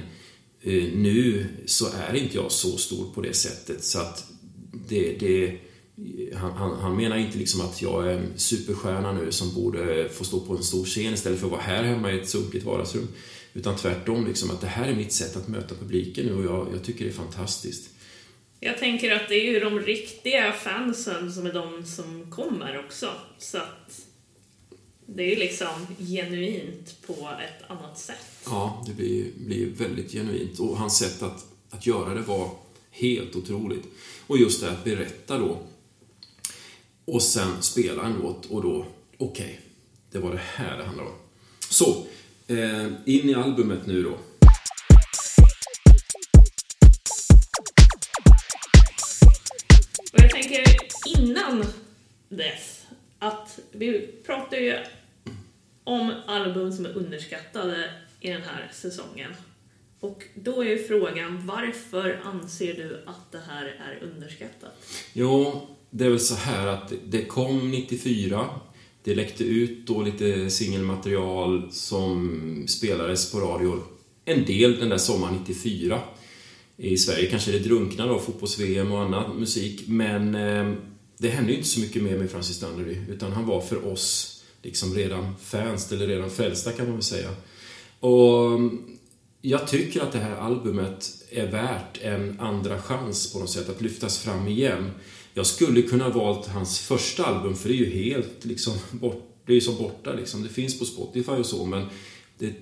Eh, 0.64 0.84
nu 0.94 1.46
så 1.66 1.86
är 2.10 2.16
inte 2.16 2.38
jag 2.38 2.52
så 2.52 2.78
stor 2.78 3.14
på 3.14 3.22
det 3.22 3.34
sättet 3.34 3.84
så 3.84 4.00
att 4.00 4.26
det, 4.88 5.16
det 5.20 5.58
han, 6.36 6.52
han, 6.52 6.80
han, 6.80 6.96
menar 6.96 7.18
inte 7.18 7.38
liksom 7.38 7.62
att 7.62 7.82
jag 7.82 8.08
är 8.08 8.18
en 8.18 8.40
superstjärna 8.40 9.14
nu 9.14 9.32
som 9.32 9.54
borde 9.54 10.10
få 10.10 10.24
stå 10.24 10.40
på 10.40 10.56
en 10.56 10.64
stor 10.64 10.86
scen 10.86 11.14
istället 11.14 11.40
för 11.40 11.46
att 11.46 11.52
vara 11.52 11.62
här 11.62 11.84
hemma 11.84 12.12
i 12.12 12.20
ett 12.20 12.30
sunkigt 12.30 12.66
vardagsrum. 12.66 13.08
Utan 13.54 13.76
tvärtom, 13.76 14.28
liksom, 14.28 14.52
att 14.52 14.62
det 14.62 14.68
här 14.68 14.88
är 14.88 14.96
mitt 14.96 15.12
sätt 15.12 15.36
att 15.36 15.48
möta 15.48 15.76
publiken 15.76 16.26
nu 16.26 16.34
och 16.34 16.46
jag, 16.46 16.74
jag 16.74 16.84
tycker 16.84 17.06
det 17.06 17.12
är 17.12 17.16
fantastiskt. 17.16 17.90
Jag 18.60 18.78
tänker 18.78 19.16
att 19.16 19.30
det 19.30 19.36
är 19.36 19.52
ju 19.52 19.60
de 19.60 19.80
riktiga 19.80 20.52
fansen 20.52 21.32
som 21.32 21.46
är 21.46 21.54
de 21.54 21.86
som 21.86 22.32
kommer 22.32 22.80
också. 22.86 23.10
Så 23.38 23.58
att 23.58 24.02
det 25.06 25.24
är 25.24 25.30
ju 25.30 25.36
liksom 25.36 25.88
genuint 26.00 27.08
på 27.08 27.14
ett 27.14 27.70
annat 27.70 28.00
sätt. 28.00 28.31
Ja, 28.46 28.84
det 28.88 28.94
blir, 28.94 29.32
blir 29.38 29.66
väldigt 29.66 30.12
genuint. 30.12 30.60
Och 30.60 30.78
hans 30.78 30.98
sätt 30.98 31.24
att, 31.24 31.46
att 31.70 31.86
göra 31.86 32.14
det 32.14 32.22
var 32.22 32.50
helt 32.92 33.36
otroligt. 33.36 33.84
Och 34.28 34.38
just 34.38 34.62
det 34.62 34.72
att 34.72 34.84
berätta 34.84 35.38
då 35.38 35.58
och 37.06 37.22
sen 37.22 37.62
spela 37.62 38.04
en 38.04 38.14
låt 38.14 38.46
och 38.46 38.62
då, 38.62 38.86
okej, 39.18 39.46
okay, 39.46 39.56
det 40.12 40.20
var 40.20 40.32
det 40.32 40.42
här 40.56 40.78
det 40.78 40.84
handlade 40.84 41.10
om. 41.10 41.16
Så, 41.70 42.06
eh, 42.48 42.86
in 43.06 43.30
i 43.30 43.34
albumet 43.34 43.86
nu 43.86 44.04
då. 44.04 44.18
Och 50.12 50.20
jag 50.20 50.30
tänker 50.30 50.64
innan 51.18 51.66
dess 52.30 52.86
att 53.20 53.60
vi 53.72 54.08
pratar 54.26 54.58
ju 54.58 54.78
om 55.84 56.14
album 56.28 56.72
som 56.72 56.86
är 56.86 56.98
underskattade 56.98 57.94
i 58.22 58.30
den 58.30 58.42
här 58.42 58.72
säsongen. 58.74 59.32
Och 60.00 60.24
då 60.36 60.64
är 60.64 60.70
ju 60.70 60.84
frågan, 60.84 61.48
varför 61.48 62.22
anser 62.24 62.74
du 62.74 63.04
att 63.06 63.32
det 63.32 63.42
här 63.48 63.66
är 63.66 64.04
underskattat? 64.04 64.86
Jo, 65.14 65.62
det 65.90 66.06
är 66.06 66.10
väl 66.10 66.20
så 66.20 66.36
här 66.36 66.68
att 66.68 66.94
det 67.06 67.26
kom 67.26 67.72
94. 67.72 68.50
Det 69.04 69.16
läckte 69.16 69.44
ut 69.44 69.88
då 69.88 70.02
lite 70.02 70.50
singelmaterial 70.50 71.72
som 71.72 72.66
spelades 72.68 73.32
på 73.32 73.40
radio 73.40 73.84
en 74.26 74.46
del 74.46 74.80
den 74.80 74.90
där 74.90 74.98
sommaren 74.98 75.36
94. 75.36 76.02
I 76.78 76.98
Sverige 76.98 77.30
kanske 77.30 77.52
det 77.52 77.60
drunknade 77.60 78.12
av 78.12 78.20
fotbolls-VM 78.20 78.92
och 78.92 79.02
annan 79.02 79.40
musik, 79.40 79.84
men 79.88 80.36
eh, 80.36 80.74
det 81.18 81.30
hände 81.30 81.52
ju 81.52 81.58
inte 81.58 81.70
så 81.70 81.80
mycket 81.80 82.04
mer 82.04 82.18
med 82.18 82.32
Francis 82.32 82.60
Dunleary, 82.60 82.98
utan 83.10 83.32
han 83.32 83.46
var 83.46 83.62
för 83.62 83.88
oss 83.88 84.38
liksom 84.62 84.94
redan 84.94 85.36
fans, 85.42 85.92
eller 85.92 86.08
redan 86.08 86.30
frälsta 86.30 86.72
kan 86.72 86.86
man 86.86 86.96
väl 86.96 87.04
säga. 87.04 87.30
Och 88.02 88.46
mm, 88.46 88.98
jag 89.42 89.68
tycker 89.68 90.02
att 90.02 90.12
det 90.12 90.20
här 90.20 90.36
albumet 90.36 91.24
är 91.30 91.48
värt 91.48 92.02
en 92.02 92.40
andra 92.40 92.82
chans 92.82 93.34
på 93.34 93.40
något 93.40 93.50
sätt, 93.50 93.70
att 93.70 93.82
lyftas 93.82 94.20
fram 94.20 94.48
igen. 94.48 94.92
Jag 95.34 95.46
skulle 95.46 95.82
kunna 95.82 96.10
valt 96.10 96.48
hans 96.48 96.80
första 96.80 97.26
album, 97.26 97.56
för 97.56 97.70
det 97.70 97.76
är 97.76 97.78
ju 97.78 98.04
helt 98.04 98.46
liksom 98.46 98.74
bort, 98.92 99.28
det 99.46 99.52
är 99.52 99.56
ju 99.56 99.62
så 99.62 99.72
borta 99.72 100.14
liksom. 100.14 100.44
Det 100.44 100.50
finns 100.50 100.80
på 100.80 100.86
Spotify 100.86 101.32
och 101.32 101.46
så, 101.46 101.66
men 101.66 101.86
det, 102.38 102.54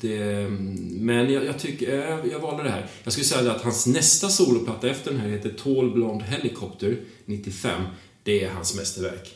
det, 0.00 0.18
mm, 0.18 0.74
men 1.00 1.32
jag, 1.32 1.44
jag 1.44 1.58
tycker, 1.58 1.98
jag, 1.98 2.28
jag 2.32 2.40
valde 2.40 2.62
det 2.62 2.70
här. 2.70 2.86
Jag 3.04 3.12
skulle 3.12 3.26
säga 3.26 3.52
att 3.52 3.62
hans 3.62 3.86
nästa 3.86 4.28
soloplatta 4.28 4.88
efter 4.88 5.10
den 5.10 5.20
här 5.20 5.28
heter 5.28 5.50
Tall 5.50 5.90
blond 5.90 6.22
Helicopter 6.22 7.00
95. 7.24 7.82
Det 8.22 8.44
är 8.44 8.50
hans 8.50 8.76
mästerverk. 8.76 9.34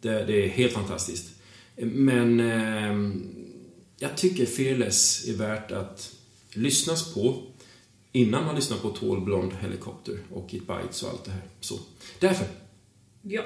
Det, 0.00 0.24
det 0.24 0.44
är 0.44 0.48
helt 0.48 0.72
fantastiskt. 0.72 1.30
Men 1.76 2.40
eh, 2.40 3.20
jag 4.02 4.16
tycker 4.16 4.46
Fearless 4.46 5.28
är 5.28 5.32
värt 5.32 5.72
att 5.72 6.16
lyssnas 6.52 7.14
på 7.14 7.42
innan 8.12 8.44
man 8.44 8.54
lyssnar 8.54 8.76
på 8.76 8.90
Tall 8.90 9.20
Blonde 9.20 9.54
Helicopter 9.54 10.18
och 10.32 10.54
It 10.54 10.66
Bites 10.66 11.02
och 11.02 11.10
allt 11.10 11.24
det 11.24 11.30
här. 11.30 11.42
Så, 11.60 11.78
därför. 12.18 12.46
Ja. 13.22 13.42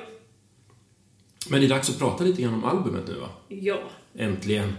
Men 1.51 1.61
det 1.61 1.67
är 1.67 1.69
dags 1.69 1.91
att 1.91 1.99
prata 1.99 2.25
lite 2.25 2.43
grann 2.43 2.55
om 2.55 2.65
albumet 2.65 3.09
nu 3.09 3.15
va? 3.15 3.29
Ja. 3.49 3.83
Äntligen. 4.15 4.77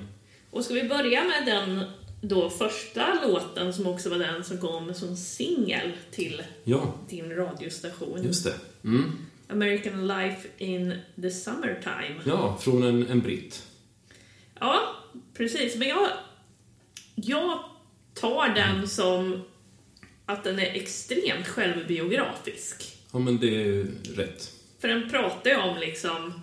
Och 0.51 0.63
ska 0.63 0.73
vi 0.73 0.83
börja 0.83 1.23
med 1.23 1.45
den 1.45 1.83
då 2.21 2.49
första 2.49 3.27
låten 3.27 3.73
som 3.73 3.87
också 3.87 4.09
var 4.09 4.17
den 4.17 4.43
som 4.43 4.57
kom 4.57 4.93
som 4.93 5.17
singel 5.17 5.91
till 6.11 6.41
ja. 6.63 6.93
din 7.09 7.35
radiostation. 7.35 8.23
Just 8.23 8.43
det. 8.43 8.55
Mm. 8.83 9.11
American 9.49 10.07
Life 10.07 10.47
in 10.57 10.93
the 11.21 11.31
Summertime. 11.31 12.21
Ja, 12.25 12.57
från 12.61 12.83
en, 12.83 13.07
en 13.07 13.19
britt. 13.19 13.63
Ja, 14.59 14.95
precis. 15.33 15.75
Men 15.75 15.87
jag, 15.87 16.09
jag 17.15 17.59
tar 18.13 18.49
den 18.49 18.87
som 18.87 19.43
att 20.25 20.43
den 20.43 20.59
är 20.59 20.75
extremt 20.75 21.47
självbiografisk. 21.47 22.97
Ja, 23.11 23.19
men 23.19 23.39
det 23.39 23.47
är 23.47 23.87
rätt. 24.15 24.51
För 24.79 24.87
den 24.87 25.09
pratar 25.09 25.49
ju 25.49 25.57
om 25.57 25.77
liksom 25.77 26.33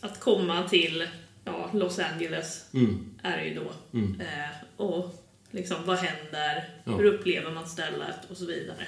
att 0.00 0.20
komma 0.20 0.68
till 0.68 1.08
ja, 1.44 1.70
Los 1.74 1.98
Angeles, 1.98 2.64
mm. 2.74 3.14
är 3.22 3.36
det 3.36 3.44
ju 3.44 3.54
då. 3.54 3.98
Mm. 3.98 4.20
Eh, 4.20 4.50
och 4.76 5.14
liksom, 5.50 5.76
vad 5.84 5.98
händer? 5.98 6.68
Ja. 6.84 6.96
Hur 6.96 7.04
upplever 7.04 7.50
man 7.50 7.68
stället? 7.68 8.30
Och 8.30 8.36
så 8.36 8.46
vidare. 8.46 8.86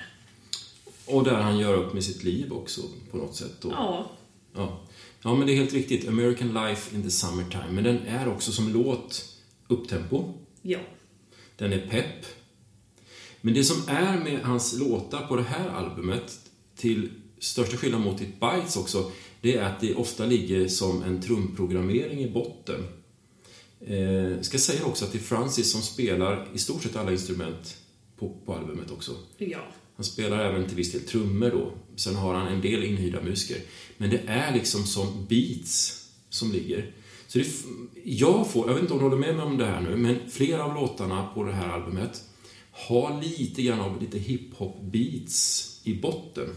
Och 1.06 1.24
där 1.24 1.40
han 1.40 1.58
gör 1.58 1.74
upp 1.74 1.94
med 1.94 2.04
sitt 2.04 2.24
liv 2.24 2.52
också 2.52 2.82
på 3.10 3.16
något 3.16 3.36
sätt. 3.36 3.60
Då. 3.60 3.70
Ja. 3.70 4.10
ja. 4.54 4.80
Ja, 5.26 5.34
men 5.34 5.46
det 5.46 5.52
är 5.52 5.56
helt 5.56 5.72
riktigt. 5.72 6.08
American 6.08 6.54
Life 6.54 6.96
in 6.96 7.02
the 7.02 7.10
Summertime. 7.10 7.70
Men 7.70 7.84
den 7.84 7.98
är 8.06 8.28
också 8.28 8.52
som 8.52 8.72
låt 8.72 9.38
upptempo. 9.68 10.32
Ja. 10.62 10.78
Den 11.56 11.72
är 11.72 11.86
pepp. 11.88 12.26
Men 13.40 13.54
det 13.54 13.64
som 13.64 13.76
är 13.88 14.18
med 14.18 14.40
hans 14.40 14.78
låtar 14.78 15.26
på 15.26 15.36
det 15.36 15.42
här 15.42 15.68
albumet, 15.68 16.38
till 16.76 17.10
största 17.38 17.76
skillnad 17.76 18.00
mot 18.00 18.20
It 18.20 18.40
Bites 18.40 18.76
också, 18.76 19.10
det 19.40 19.56
är 19.56 19.62
att 19.62 19.80
det 19.80 19.94
ofta 19.94 20.26
ligger 20.26 20.68
som 20.68 21.02
en 21.02 21.22
trumprogrammering 21.22 22.20
i 22.20 22.30
botten. 22.30 22.86
Eh, 23.80 24.40
ska 24.40 24.58
säga 24.58 24.84
också 24.84 25.04
att 25.04 25.12
det 25.12 25.18
är 25.18 25.22
Francis 25.22 25.72
som 25.72 25.82
spelar 25.82 26.48
i 26.54 26.58
stort 26.58 26.82
sett 26.82 26.96
alla 26.96 27.12
instrument 27.12 27.76
på, 28.18 28.36
på 28.46 28.54
albumet 28.54 28.90
också. 28.90 29.12
Ja. 29.36 29.66
Han 29.96 30.04
spelar 30.04 30.38
även 30.44 30.66
till 30.66 30.76
viss 30.76 30.92
del 30.92 31.00
trummor 31.00 31.50
då. 31.50 31.72
Sen 31.96 32.14
har 32.14 32.34
han 32.34 32.46
en 32.48 32.60
del 32.60 32.84
inhyrda 32.84 33.22
musiker. 33.22 33.58
Men 33.96 34.10
det 34.10 34.20
är 34.26 34.54
liksom 34.54 34.84
som 34.86 35.26
beats 35.28 36.04
som 36.28 36.52
ligger. 36.52 36.90
Så 37.26 37.38
det, 37.38 37.46
jag 38.04 38.50
får, 38.50 38.66
jag 38.66 38.74
vet 38.74 38.82
inte 38.82 38.92
om 38.92 38.98
du 38.98 39.04
håller 39.04 39.16
med 39.16 39.36
mig 39.36 39.44
om 39.46 39.58
det 39.58 39.64
här 39.66 39.80
nu, 39.80 39.96
men 39.96 40.16
flera 40.30 40.64
av 40.64 40.74
låtarna 40.74 41.28
på 41.34 41.44
det 41.44 41.52
här 41.52 41.68
albumet 41.68 42.22
har 42.72 43.22
lite 43.22 43.62
grann 43.62 43.80
av 43.80 44.00
lite 44.02 44.18
hiphop 44.18 44.80
beats 44.82 45.80
i 45.84 45.94
botten. 45.94 46.48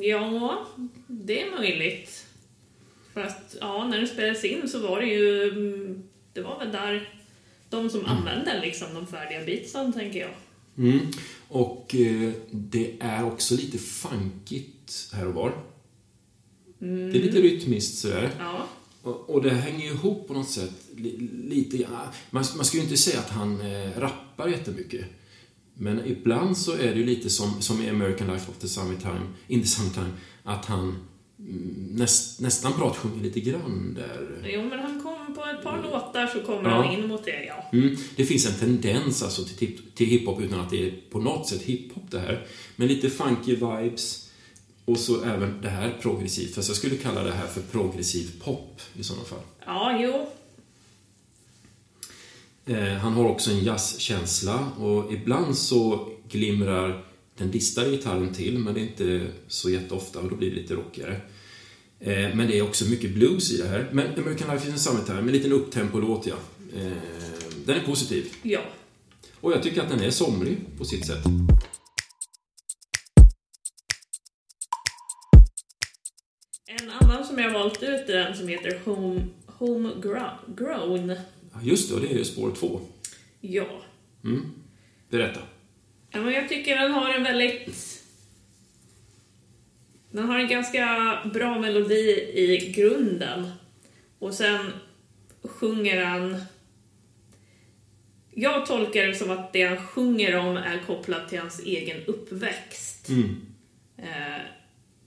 Ja, 0.00 0.66
det 1.06 1.42
är 1.42 1.50
möjligt. 1.50 2.26
För 3.14 3.20
att, 3.20 3.56
ja, 3.60 3.88
när 3.88 4.00
det 4.00 4.06
spelades 4.06 4.44
in 4.44 4.68
så 4.68 4.78
var 4.78 5.00
det 5.00 5.06
ju... 5.06 5.42
mm, 5.50 6.02
Det 6.32 6.40
var 6.40 6.58
väl 6.58 6.72
där 6.72 7.08
de 7.70 7.90
som 7.90 8.04
använde 8.06 8.60
liksom 8.60 8.94
de 8.94 9.06
färdiga 9.06 9.44
beatsen, 9.44 9.92
tänker 9.92 10.20
jag. 10.20 10.30
Mm. 10.78 10.98
Och 11.52 11.94
eh, 11.94 12.32
det 12.50 12.96
är 13.00 13.24
också 13.24 13.54
lite 13.54 13.78
funkigt 13.78 15.10
här 15.12 15.26
och 15.26 15.34
var. 15.34 15.64
Det 16.78 17.18
är 17.18 17.22
lite 17.22 17.40
rytmiskt 17.40 17.98
sådär. 17.98 18.30
Ja, 18.38 18.68
Och, 19.02 19.30
och 19.30 19.42
det 19.42 19.50
hänger 19.50 19.84
ju 19.84 19.90
ihop 19.90 20.28
på 20.28 20.34
något 20.34 20.48
sätt 20.48 20.72
li, 20.96 21.30
lite. 21.48 21.88
Man, 22.30 22.44
man 22.56 22.64
skulle 22.64 22.82
ju 22.82 22.88
inte 22.88 22.96
säga 23.00 23.18
att 23.18 23.30
han 23.30 23.60
eh, 23.60 23.90
rappar 23.98 24.48
jättemycket. 24.48 25.04
Men 25.74 26.06
ibland 26.06 26.58
så 26.58 26.72
är 26.72 26.92
det 26.92 26.98
ju 26.98 27.06
lite 27.06 27.30
som, 27.30 27.62
som 27.62 27.82
i 27.82 27.88
American 27.88 28.26
Life 28.26 28.50
of 28.50 28.58
the 28.58 28.68
Summertime, 28.68 29.26
in 29.46 29.60
the 29.60 29.66
Summertime, 29.66 30.10
att 30.42 30.64
han 30.64 30.82
mm, 31.38 31.86
näst, 31.90 32.40
nästan 32.40 32.72
pratsjunger 32.72 33.22
lite 33.22 33.40
grann 33.40 33.94
där. 33.94 34.50
jo 34.54 34.62
men 34.62 34.78
han 34.78 35.02
kom 35.02 35.11
på 35.34 35.44
ett 35.44 35.62
par 35.62 35.82
låtar 35.82 36.26
så 36.26 36.40
kommer 36.40 36.70
Ja. 36.70 36.76
han 36.82 36.92
in 36.94 37.06
mot 37.08 37.24
det, 37.24 37.44
ja. 37.44 37.68
Mm, 37.72 37.96
det 38.16 38.24
finns 38.24 38.46
en 38.46 38.54
tendens 38.54 39.22
alltså 39.22 39.44
till, 39.44 39.80
till 39.94 40.06
hiphop 40.06 40.40
utan 40.40 40.60
att 40.60 40.70
det 40.70 40.86
är 40.86 40.92
på 41.10 41.20
något 41.20 41.48
sätt 41.48 41.62
hiphop 41.62 42.10
det 42.10 42.18
här. 42.20 42.46
Men 42.76 42.88
lite 42.88 43.10
funky 43.10 43.54
vibes 43.54 44.30
och 44.84 44.98
så 44.98 45.24
även 45.24 45.60
det 45.62 45.68
här 45.68 45.98
progressivt. 46.02 46.54
Fast 46.54 46.68
jag 46.68 46.76
skulle 46.76 46.96
kalla 46.96 47.22
det 47.22 47.32
här 47.32 47.46
för 47.46 47.60
progressiv 47.60 48.30
pop 48.44 48.80
i 48.94 49.02
sådana 49.04 49.24
fall. 49.24 49.38
Ja, 49.66 49.98
jo. 50.02 50.26
Eh, 52.66 52.92
han 52.94 53.12
har 53.12 53.24
också 53.24 53.50
en 53.50 53.64
jazzkänsla 53.64 54.68
och 54.78 55.12
ibland 55.12 55.56
så 55.58 56.08
glimrar 56.28 57.04
den 57.36 57.50
distade 57.50 57.90
gitarren 57.90 58.34
till, 58.34 58.58
men 58.58 58.74
det 58.74 58.80
är 58.80 58.82
inte 58.82 59.26
så 59.48 59.70
jätteofta 59.70 60.18
och 60.20 60.30
då 60.30 60.36
blir 60.36 60.50
det 60.50 60.56
lite 60.56 60.74
rockigare. 60.74 61.20
Eh, 62.04 62.34
men 62.34 62.46
det 62.48 62.58
är 62.58 62.62
också 62.62 62.84
mycket 62.84 63.14
blues 63.14 63.52
i 63.52 63.56
det 63.56 63.68
här. 63.68 63.88
Men 63.92 64.06
American 64.06 64.54
Life 64.54 64.68
is 64.68 64.74
a 64.74 64.78
Summertime, 64.78 65.18
en 65.18 65.32
liten 65.32 65.52
upptempo-låt, 65.52 66.26
ja. 66.26 66.34
Eh, 66.76 66.92
den 67.66 67.76
är 67.76 67.84
positiv. 67.86 68.32
Ja. 68.42 68.60
Och 69.40 69.52
jag 69.52 69.62
tycker 69.62 69.82
att 69.82 69.88
den 69.88 70.00
är 70.00 70.10
somrig 70.10 70.58
på 70.78 70.84
sitt 70.84 71.06
sätt. 71.06 71.24
En 76.66 76.90
annan 76.90 77.24
som 77.24 77.38
jag 77.38 77.44
har 77.44 77.58
valt 77.58 77.82
ut 77.82 78.08
är 78.08 78.18
den 78.18 78.36
som 78.36 78.48
heter 78.48 78.80
Home, 78.84 79.26
Homegrown. 79.46 81.16
Ja, 81.52 81.58
Just 81.62 81.88
det, 81.88 81.94
och 81.94 82.00
det 82.00 82.12
är 82.12 82.18
ju 82.18 82.24
spår 82.24 82.50
två. 82.50 82.80
Ja. 83.40 83.82
Mm. 84.24 84.52
Berätta. 85.10 85.40
ja 86.10 86.20
men 86.20 86.32
jag 86.32 86.48
tycker 86.48 86.76
den 86.78 86.92
har 86.92 87.14
en 87.14 87.22
väldigt... 87.22 88.01
Den 90.12 90.24
har 90.28 90.38
en 90.38 90.48
ganska 90.48 91.18
bra 91.34 91.58
melodi 91.60 92.30
i 92.34 92.72
grunden. 92.76 93.50
Och 94.18 94.34
sen 94.34 94.72
sjunger 95.42 96.04
han... 96.04 96.44
Jag 98.34 98.66
tolkar 98.66 99.06
det 99.06 99.14
som 99.14 99.30
att 99.30 99.52
det 99.52 99.62
han 99.62 99.86
sjunger 99.86 100.36
om 100.36 100.56
är 100.56 100.82
kopplat 100.86 101.28
till 101.28 101.38
hans 101.38 101.60
egen 101.64 102.04
uppväxt. 102.06 103.08
Mm. 103.08 103.40
eh, 103.98 104.42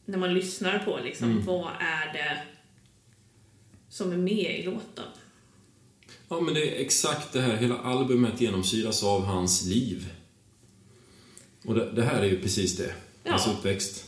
när 0.05 0.17
man 0.17 0.33
lyssnar 0.33 0.79
på 0.79 0.99
liksom, 1.03 1.45
vad 1.45 1.71
är 1.79 2.13
det 2.13 2.37
som 3.89 4.11
är 4.11 4.17
med 4.17 4.59
i 4.59 4.63
låten? 4.63 5.05
Ja, 6.29 6.39
men 6.41 6.53
det 6.53 6.77
är 6.77 6.81
exakt 6.85 7.33
det 7.33 7.41
här. 7.41 7.57
Hela 7.57 7.77
albumet 7.77 8.41
genomsyras 8.41 9.03
av 9.03 9.25
hans 9.25 9.65
liv. 9.65 10.13
Och 11.65 11.75
det, 11.75 11.91
det 11.91 12.03
här 12.03 12.21
är 12.21 12.25
ju 12.25 12.41
precis 12.41 12.77
det. 12.77 12.93
Hans 13.25 13.43
Ja. 13.47 13.51
uppväxt. 13.53 14.05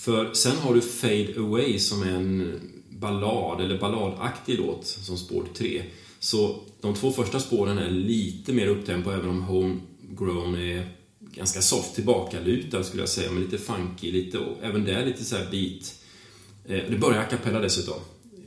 För 0.00 0.34
sen 0.34 0.56
har 0.56 0.74
du 0.74 0.80
Fade 0.80 1.34
Away 1.36 1.78
som 1.78 2.02
är 2.02 2.12
en 2.12 2.60
ballad, 2.90 3.60
eller 3.60 3.78
balladaktig 3.78 4.58
låt, 4.58 4.86
som 4.86 5.18
spår 5.18 5.44
tre. 5.54 5.82
Så 6.18 6.62
de 6.80 6.94
två 6.94 7.12
första 7.12 7.40
spåren 7.40 7.78
är 7.78 7.90
lite 7.90 8.52
mer 8.52 8.66
upptempo, 8.66 9.10
även 9.10 9.28
om 9.28 9.42
Homegrown 9.42 10.54
är 10.54 10.88
ganska 11.34 11.62
soft 11.62 11.94
tillbakalutad 11.94 12.84
skulle 12.84 13.02
jag 13.02 13.08
säga, 13.08 13.32
men 13.32 13.42
lite 13.42 13.58
funky, 13.58 14.12
lite, 14.12 14.38
även 14.62 14.84
där 14.84 15.06
lite 15.06 15.24
så 15.24 15.36
här 15.36 15.50
beat. 15.50 15.94
Eh, 16.64 16.90
det 16.90 16.98
börjar 16.98 17.20
a 17.20 17.24
cappella 17.30 17.60
dessutom. 17.60 18.00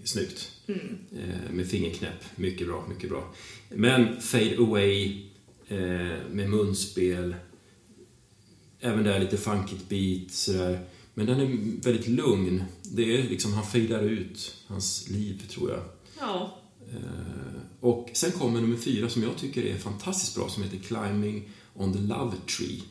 Snyggt. 0.03 0.51
Eh, 0.67 1.51
med 1.51 1.67
fingerknäpp. 1.67 2.23
Mycket 2.35 2.67
bra, 2.67 2.85
mycket 2.89 3.09
bra. 3.09 3.33
Men 3.69 4.21
Fade 4.21 4.57
Away 4.57 5.25
eh, 5.67 5.77
med 6.31 6.49
munspel. 6.49 7.35
Även 8.79 9.03
där 9.03 9.19
lite 9.19 9.37
funkigt 9.37 9.89
beat 9.89 10.31
sådär. 10.31 10.79
Men 11.13 11.25
den 11.25 11.39
är 11.39 11.81
väldigt 11.83 12.07
lugn. 12.07 12.63
Det 12.83 13.17
är 13.17 13.23
liksom, 13.23 13.53
han 13.53 13.65
fejdar 13.65 14.01
ut 14.03 14.55
hans 14.67 15.09
liv, 15.09 15.43
tror 15.49 15.71
jag. 15.71 15.83
Ja, 16.19 16.59
Eh, 16.93 17.61
och 17.79 18.09
sen 18.13 18.31
kommer 18.31 18.61
nummer 18.61 18.77
fyra 18.77 19.09
som 19.09 19.23
jag 19.23 19.37
tycker 19.37 19.65
är 19.65 19.77
fantastiskt 19.77 20.35
bra, 20.35 20.49
som 20.49 20.63
heter 20.63 20.77
Climbing 20.77 21.49
on 21.73 21.93
the 21.93 21.99
Love 21.99 22.35
Tree. 22.57 22.81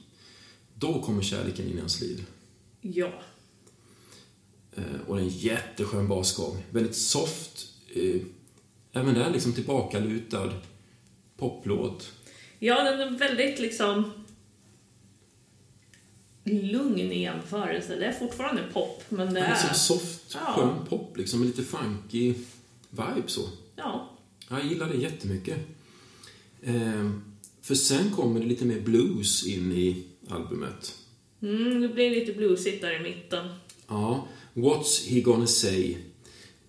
Då 0.74 1.02
kommer 1.02 1.22
kärleken 1.22 1.66
in 1.68 1.76
i 1.76 1.80
hans 1.80 2.00
liv. 2.00 2.24
ja, 2.80 3.12
Eh, 4.76 5.00
och 5.06 5.16
det 5.16 5.22
är 5.22 5.26
en 5.26 5.32
jätteskön 5.32 6.08
basgång. 6.08 6.62
Väldigt 6.70 6.96
soft. 6.96 7.66
Eh, 7.94 8.20
även 8.92 9.14
där 9.14 9.30
liksom 9.30 9.52
tillbakalutad 9.52 10.52
poplåt. 11.36 12.12
ja, 12.58 12.82
den 12.82 13.00
är 13.00 13.18
väldigt 13.18 13.58
liksom 13.58 14.10
lugn 16.44 16.98
i 17.12 17.22
jämförelse. 17.22 17.96
Det 17.96 18.04
är 18.06 18.12
fortfarande 18.12 18.62
pop, 18.72 19.02
men 19.08 19.26
det 19.26 19.40
Det 19.40 19.40
är 19.40 19.50
är... 19.52 19.56
som 19.74 19.74
soft, 19.98 20.34
Ja. 20.34 20.52
skön 20.56 20.86
pop 20.88 21.16
liksom, 21.16 21.40
med 21.40 21.46
lite 21.46 21.62
funky 21.62 22.34
vibe 22.90 23.22
så. 23.26 23.48
Ja, 23.76 24.10
Jag 24.50 24.64
gillar 24.66 24.88
det 24.88 24.96
jättemycket. 24.96 25.56
Eh, 26.62 27.10
för 27.62 27.74
sen 27.74 28.10
kommer 28.10 28.40
det 28.40 28.46
lite 28.46 28.64
mer 28.64 28.80
blues 28.80 29.46
in 29.46 29.72
i 29.72 30.04
albumet. 30.28 30.98
mm, 31.42 31.80
det 31.80 31.88
blir 31.88 32.10
lite 32.10 32.32
bluesigt 32.32 32.82
där 32.82 33.00
i 33.00 33.02
mitten. 33.02 33.48
Ja, 33.88 34.26
What's 34.54 35.08
He 35.08 35.20
Gonna 35.20 35.46
Say? 35.46 35.96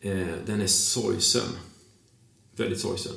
Eh, 0.02 0.28
den 0.46 0.62
är 0.62 0.68
sorgsen. 0.68 1.48
Väldigt 2.56 2.80
sorgsen. 2.80 3.14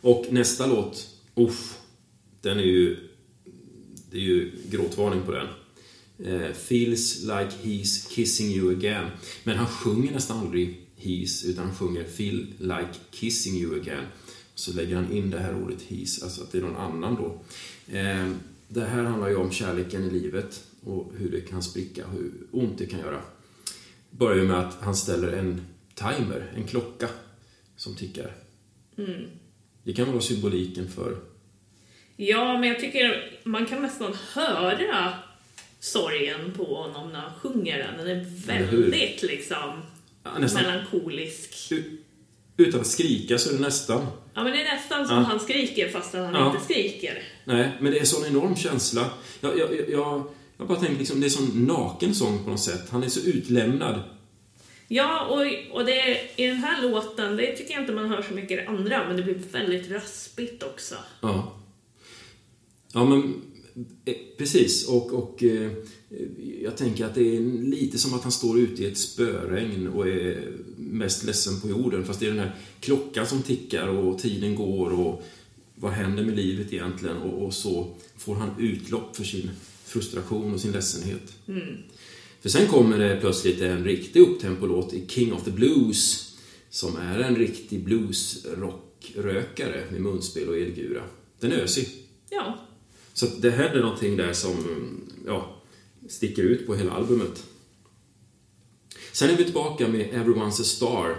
Och 0.00 0.26
nästa 0.30 0.66
låt, 0.66 1.08
uff, 1.34 1.78
den 2.40 2.58
är 2.58 2.62
ju... 2.62 3.08
Det 4.10 4.16
är 4.16 4.22
ju 4.22 4.52
gråtvarning 4.70 5.22
på 5.22 5.32
den. 5.32 5.46
Eh, 6.24 6.52
Feels 6.52 7.22
like 7.22 7.50
he's 7.62 8.08
kissing 8.14 8.50
you 8.50 8.76
again. 8.76 9.10
Men 9.44 9.56
han 9.56 9.66
sjunger 9.66 10.12
nästan 10.12 10.38
aldrig 10.38 10.86
he's, 10.96 11.46
utan 11.46 11.64
han 11.64 11.74
sjunger 11.74 12.04
feel 12.04 12.46
like 12.58 12.88
kissing 13.10 13.56
you 13.56 13.80
again. 13.80 14.04
Så 14.54 14.72
lägger 14.72 14.96
han 14.96 15.12
in 15.12 15.30
det 15.30 15.38
här 15.38 15.62
ordet 15.62 15.78
he's, 15.88 16.24
alltså 16.24 16.42
att 16.42 16.52
det 16.52 16.58
är 16.58 16.62
någon 16.62 16.76
annan 16.76 17.14
då. 17.14 17.42
Eh, 17.96 18.30
det 18.68 18.84
här 18.84 19.04
handlar 19.04 19.28
ju 19.28 19.36
om 19.36 19.50
kärleken 19.50 20.04
i 20.04 20.10
livet 20.10 20.64
och 20.84 21.12
hur 21.16 21.30
det 21.30 21.40
kan 21.40 21.62
spricka, 21.62 22.06
hur 22.06 22.32
ont 22.50 22.78
det 22.78 22.86
kan 22.86 23.00
göra. 23.00 23.20
Börjar 24.10 24.36
ju 24.36 24.48
med 24.48 24.58
att 24.58 24.76
han 24.80 24.96
ställer 24.96 25.32
en 25.32 25.60
timer, 25.94 26.52
en 26.56 26.66
klocka, 26.66 27.08
som 27.76 27.94
tickar. 27.94 28.36
Det 29.82 29.92
kan 29.92 30.08
vara 30.12 30.20
symboliken 30.20 30.88
för... 30.88 31.16
Ja, 32.16 32.58
men 32.58 32.68
jag 32.68 32.80
tycker 32.80 33.38
man 33.44 33.66
kan 33.66 33.82
nästan 33.82 34.14
höra 34.34 34.76
sorgen 35.80 36.52
på 36.56 36.74
honom 36.74 37.12
när 37.12 37.20
han 37.20 37.32
sjunger 37.40 37.78
den. 37.78 38.06
Den 38.06 38.16
är 38.20 38.24
väldigt 38.46 39.22
liksom 39.22 39.82
Ja, 40.24 40.38
nästan, 40.38 40.62
melankolisk. 40.62 41.72
u- 41.72 41.98
utan 42.56 42.80
att 42.80 42.86
skrika 42.86 43.38
så 43.38 43.50
är 43.50 43.54
det 43.54 43.60
nästan. 43.60 44.06
Ja, 44.34 44.44
men 44.44 44.52
det 44.52 44.62
är 44.62 44.74
nästan 44.74 45.06
som 45.08 45.16
Ja. 45.16 45.22
han 45.22 45.40
skriker 45.40 45.88
fast 45.88 46.14
han 46.14 46.34
Ja. 46.34 46.46
inte 46.52 46.64
skriker. 46.64 47.22
Nej, 47.44 47.70
men 47.80 47.92
det 47.92 47.98
är 47.98 48.04
sån 48.04 48.26
enorm 48.26 48.56
känsla. 48.56 49.10
Jag, 49.40 49.58
jag, 49.58 49.74
jag, 49.88 50.22
jag, 50.58 50.66
bara 50.68 50.78
tänker 50.80 50.98
liksom, 50.98 51.20
det 51.20 51.26
är 51.26 51.30
sån 51.30 51.66
naken 51.66 52.14
sång 52.14 52.44
på 52.44 52.50
något 52.50 52.60
sätt. 52.60 52.88
Han 52.90 53.02
är 53.02 53.08
så 53.08 53.20
utlämnad. 53.20 54.02
Ja, 54.88 55.26
och, 55.26 55.76
och 55.76 55.84
det 55.84 56.00
är, 56.00 56.40
i 56.40 56.46
den 56.46 56.56
här 56.56 56.82
låten, 56.82 57.36
det 57.36 57.56
tycker 57.56 57.72
jag 57.74 57.82
inte 57.82 57.92
man 57.92 58.08
hör 58.10 58.22
så 58.22 58.34
mycket 58.34 58.50
i 58.50 58.56
det 58.56 58.66
andra, 58.68 59.06
men 59.08 59.16
det 59.16 59.22
blir 59.22 59.34
väldigt 59.52 59.90
raspigt 59.90 60.62
också. 60.62 60.94
Ja. 61.20 61.54
Ja, 62.92 63.04
men 63.04 63.42
precis. 64.38 64.88
Och, 64.88 65.12
och 65.12 65.42
eh, 65.42 65.70
jag 66.62 66.76
tänker 66.76 67.04
att 67.04 67.14
det 67.14 67.36
är 67.36 67.40
lite 67.62 67.98
som 67.98 68.14
att 68.14 68.22
han 68.22 68.32
står 68.32 68.58
ute 68.58 68.82
i 68.82 68.86
ett 68.86 68.98
spöregn 68.98 69.88
och 69.88 70.08
är 70.08 70.52
mest 70.76 71.24
ledsen 71.24 71.60
på 71.60 71.68
jorden. 71.68 72.04
Fast 72.04 72.20
det 72.20 72.26
är 72.26 72.30
den 72.30 72.38
här 72.38 72.54
klockan 72.80 73.26
som 73.26 73.42
tickar 73.42 73.88
och 73.88 74.18
tiden 74.18 74.54
går 74.54 74.92
och 74.92 75.22
vad 75.74 75.92
händer 75.92 76.24
med 76.24 76.36
livet 76.36 76.72
egentligen? 76.72 77.16
Och, 77.16 77.46
och 77.46 77.54
så 77.54 77.96
får 78.16 78.34
han 78.34 78.50
utlopp 78.58 79.16
för 79.16 79.24
sin 79.24 79.50
frustration 79.84 80.54
och 80.54 80.60
sin 80.60 80.72
ledsenhet. 80.72 81.32
För 82.40 82.48
sen 82.48 82.66
kommer 82.66 82.98
det 82.98 83.18
plötsligt 83.20 83.60
en 83.60 83.84
riktig 83.84 84.20
upptempolåt 84.20 84.92
i 84.92 85.04
King 85.08 85.32
of 85.32 85.44
the 85.44 85.50
Blues 85.50 86.34
som 86.70 86.96
är 86.96 87.18
en 87.18 87.36
riktig 87.36 87.84
bluesrockrökare 87.84 89.84
med 89.90 90.00
munspel 90.00 90.48
och 90.48 90.56
elgura. 90.56 91.02
Den 91.40 91.52
är 91.52 91.56
ösig. 91.56 91.88
Ja, 92.30 92.67
Så 93.18 93.26
det 93.26 93.50
händer 93.50 93.80
någonting 93.80 94.16
där 94.16 94.32
som, 94.32 94.56
ja, 95.26 95.62
sticker 96.08 96.42
ut 96.42 96.66
på 96.66 96.74
hela 96.74 96.92
albumet. 96.92 97.46
Sen 99.12 99.30
är 99.30 99.36
vi 99.36 99.44
tillbaka 99.44 99.88
med 99.88 100.06
Everyone's 100.12 100.60
a 100.60 100.64
Star 100.64 101.16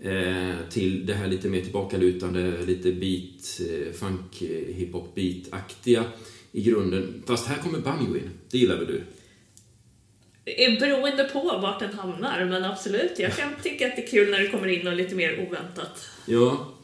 eh, 0.00 0.68
till 0.70 1.06
det 1.06 1.14
här 1.14 1.28
lite 1.28 1.48
mer 1.48 1.60
tillbakalutande, 1.62 2.62
lite 2.66 2.92
beat, 2.92 3.60
eh, 3.70 3.92
funk, 3.92 4.42
eh, 4.42 4.74
hiphop 4.74 5.14
beat-aktiga 5.14 6.04
i 6.52 6.62
grunden. 6.62 7.22
Fast 7.26 7.46
här 7.46 7.62
kommer 7.62 7.78
banjo 7.78 8.16
in. 8.16 8.30
Det 8.50 8.58
gillar 8.58 8.76
väl 8.76 8.86
du? 8.86 9.02
Beroende 10.80 11.24
på 11.24 11.40
vart 11.40 11.80
den 11.80 11.94
hamnar, 11.94 12.44
men 12.44 12.64
absolut. 12.64 13.18
Jag 13.18 13.36
kan 13.36 13.50
tycka 13.62 13.86
att 13.86 13.96
det 13.96 14.02
är 14.02 14.06
kul 14.06 14.30
när 14.30 14.38
det 14.38 14.48
kommer 14.48 14.68
in 14.68 14.84
något 14.84 14.96
lite 14.96 15.14
mer 15.14 15.46
oväntat. 15.48 16.08
Ja. 16.26 16.74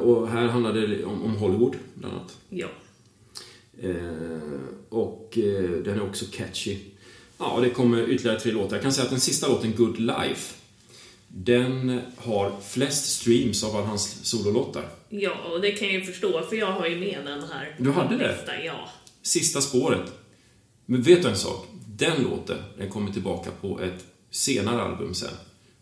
Och 0.00 0.28
här 0.28 0.46
handlar 0.46 0.72
det 0.72 1.04
om, 1.04 1.22
om 1.22 1.36
Hollywood, 1.36 1.76
bland 1.94 2.14
annat. 2.14 2.38
Ja. 2.48 2.68
Eh, 3.82 3.94
och 4.88 5.38
eh, 5.38 5.70
den 5.70 5.94
är 5.98 6.02
också 6.02 6.24
catchy. 6.32 6.78
Ja, 7.38 7.58
det 7.62 7.70
kommer 7.70 8.10
ytterligare 8.10 8.40
tre 8.40 8.52
låtar. 8.52 8.76
Jag 8.76 8.82
kan 8.82 8.92
säga 8.92 9.04
att 9.04 9.10
den 9.10 9.20
sista 9.20 9.48
låten, 9.48 9.72
Good 9.76 9.98
Life, 9.98 10.54
den 11.28 12.00
har 12.16 12.52
flest 12.68 13.20
streams 13.20 13.64
av 13.64 13.76
alla 13.76 13.86
hans 13.86 14.24
sololåtar. 14.24 14.88
Ja, 15.08 15.32
och 15.52 15.60
det 15.60 15.70
kan 15.70 15.88
jag 15.88 15.96
ju 15.96 16.04
förstå, 16.04 16.42
för 16.42 16.56
jag 16.56 16.72
har 16.72 16.86
ju 16.86 16.96
med 16.96 17.18
den 17.24 17.42
här. 17.42 17.76
Du 17.78 17.90
hade 17.90 18.16
det? 18.18 18.62
Ja. 18.64 18.88
Sista 19.22 19.60
spåret. 19.60 20.12
Men 20.86 21.02
vet 21.02 21.22
du 21.22 21.28
en 21.28 21.36
sak? 21.36 21.66
Den 21.86 22.22
låten, 22.22 22.58
den 22.78 22.90
kommer 22.90 23.12
tillbaka 23.12 23.50
på 23.60 23.80
ett 23.80 24.04
senare 24.30 24.82
album 24.82 25.14
sen. 25.14 25.30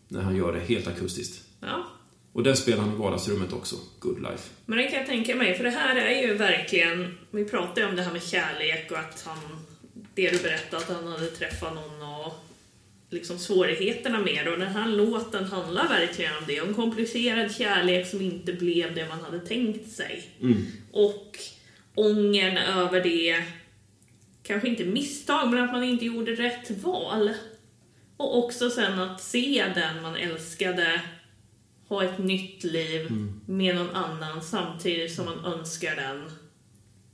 När 0.07 0.21
han 0.21 0.35
gör 0.35 0.53
det 0.53 0.59
helt 0.59 0.87
akustiskt. 0.87 1.41
ja. 1.59 1.87
Och 2.33 2.43
den 2.43 2.57
spelar 2.57 2.83
han 2.83 2.93
i 2.93 2.97
vardagsrummet 2.97 3.53
också, 3.53 3.75
Good 3.99 4.21
Life. 4.21 4.49
Men 4.65 4.77
det 4.77 4.83
kan 4.83 4.99
jag 4.99 5.07
tänka 5.07 5.35
mig, 5.35 5.57
för 5.57 5.63
det 5.63 5.69
här 5.69 5.95
är 5.95 6.21
ju 6.21 6.33
verkligen... 6.33 7.17
Vi 7.31 7.45
pratade 7.45 7.81
ju 7.81 7.87
om 7.87 7.95
det 7.95 8.01
här 8.01 8.13
med 8.13 8.23
kärlek 8.23 8.91
och 8.91 8.97
att 8.97 9.23
han... 9.25 9.37
Det 10.15 10.29
du 10.29 10.43
berättade, 10.43 10.83
att 10.83 10.89
han 10.89 11.07
hade 11.07 11.27
träffat 11.27 11.75
någon 11.75 12.01
och 12.01 12.33
liksom 13.09 13.39
svårigheterna 13.39 14.19
med 14.19 14.45
det. 14.45 14.51
Och 14.51 14.59
den 14.59 14.75
här 14.75 14.87
låten 14.87 15.45
handlar 15.45 15.87
verkligen 15.87 16.37
om 16.37 16.43
det. 16.47 16.61
Om 16.61 16.73
komplicerad 16.73 17.55
kärlek 17.55 18.07
som 18.07 18.21
inte 18.21 18.53
blev 18.53 18.95
det 18.95 19.07
man 19.07 19.21
hade 19.21 19.39
tänkt 19.39 19.91
sig. 19.91 20.23
Mm. 20.41 20.65
Och 20.91 21.37
ångern 21.95 22.57
över 22.57 23.03
det, 23.03 23.43
kanske 24.43 24.67
inte 24.67 24.85
misstag, 24.85 25.49
men 25.49 25.63
att 25.63 25.71
man 25.71 25.83
inte 25.83 26.05
gjorde 26.05 26.35
rätt 26.35 26.71
val. 26.83 27.33
Och 28.17 28.37
också 28.37 28.69
sen 28.69 28.99
att 28.99 29.21
se 29.21 29.65
den 29.75 30.01
man 30.01 30.15
älskade 30.15 31.01
ha 31.95 32.03
ett 32.03 32.19
nytt 32.19 32.63
liv 32.63 33.11
med 33.45 33.75
någon 33.75 33.89
annan 33.89 34.41
samtidigt 34.41 35.15
som 35.15 35.25
man 35.25 35.45
önskar 35.45 35.95
den 35.95 36.31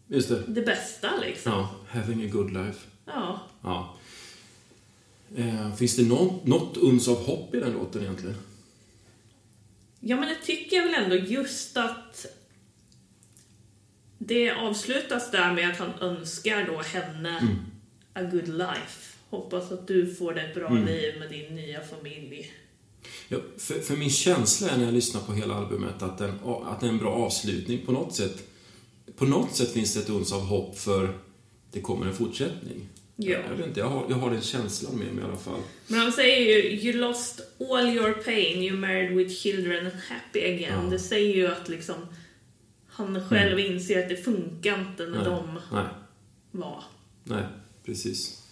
Just 0.07 0.29
det. 0.29 0.43
det 0.47 0.61
bästa 0.61 1.09
liksom. 1.21 1.51
Ja, 1.51 1.75
Having 1.87 2.25
a 2.25 2.29
good 2.31 2.53
life. 2.53 2.79
Ja. 3.05 3.41
Ja. 3.63 3.95
Eh, 5.35 5.75
finns 5.75 5.95
det 5.95 6.03
någon, 6.03 6.39
något 6.49 6.77
uns 6.77 7.07
av 7.07 7.25
hopp 7.25 7.55
i 7.55 7.59
den 7.59 7.73
låten 7.73 8.01
egentligen? 8.01 8.35
Ja, 9.99 10.15
men 10.15 10.29
det 10.29 10.35
tycker 10.45 10.77
jag 10.77 10.83
väl 10.83 11.03
ändå 11.03 11.15
just 11.15 11.77
att 11.77 12.25
det 14.17 14.51
avslutas 14.51 15.31
där 15.31 15.53
med 15.53 15.69
att 15.69 15.77
han 15.77 15.93
önskar 16.01 16.65
då 16.67 16.81
henne 16.81 17.57
a 18.13 18.21
good 18.21 18.47
life. 18.47 19.15
Hoppas 19.29 19.71
att 19.71 19.87
du 19.87 20.15
får 20.15 20.33
det 20.33 20.41
ett 20.41 20.55
bra 20.55 20.69
liv 20.69 21.19
med 21.19 21.29
din 21.29 21.55
nya 21.55 21.81
familj. 21.81 22.53
Ja, 23.31 23.37
för, 23.57 23.79
för 23.79 23.97
min 23.97 24.09
känsla 24.09 24.69
är 24.69 24.77
när 24.77 24.85
jag 24.85 24.93
lyssnar 24.93 25.21
på 25.21 25.33
hela 25.33 25.55
albumet 25.55 26.01
att, 26.01 26.17
den, 26.17 26.39
att 26.65 26.79
det 26.79 26.85
är 26.85 26.89
en 26.89 26.97
bra 26.97 27.13
avslutning 27.13 27.85
på 27.85 27.91
något 27.91 28.15
sätt. 28.15 28.47
På 29.15 29.25
något 29.25 29.55
sätt 29.55 29.71
finns 29.71 29.93
det 29.93 29.99
ett 29.99 30.09
uns 30.09 30.33
av 30.33 30.41
hopp 30.41 30.79
för 30.79 31.17
det 31.71 31.81
kommer 31.81 32.05
en 32.05 32.15
fortsättning. 32.15 32.89
Ja. 33.15 33.37
Jag, 33.49 33.55
vet 33.55 33.67
inte, 33.67 33.79
jag 33.79 33.89
har, 33.89 34.05
jag 34.09 34.15
har 34.15 34.31
den 34.31 34.41
känslan 34.41 34.95
med 34.95 35.13
mig 35.13 35.23
i 35.23 35.27
alla 35.27 35.37
fall. 35.37 35.59
Men 35.87 35.99
han 35.99 36.11
säger 36.11 36.39
ju 36.39 36.69
You 36.71 36.97
lost 36.97 37.41
all 37.59 37.87
your 37.87 38.11
pain, 38.11 38.63
you 38.63 38.77
married 38.77 39.17
with 39.17 39.35
children 39.35 39.85
and 39.85 39.95
happy 40.09 40.39
again. 40.39 40.83
Ja. 40.83 40.89
Det 40.89 40.99
säger 40.99 41.35
ju 41.35 41.47
att 41.47 41.69
liksom 41.69 41.95
han 42.87 43.29
själv 43.29 43.59
inser 43.59 44.03
att 44.03 44.09
det 44.09 44.17
funkar 44.17 44.79
inte 44.79 45.05
när 45.05 45.17
Nej, 45.17 45.25
de 45.25 45.59
nej, 45.71 45.83
var. 46.51 46.83
nej, 47.23 47.43
precis. 47.85 48.43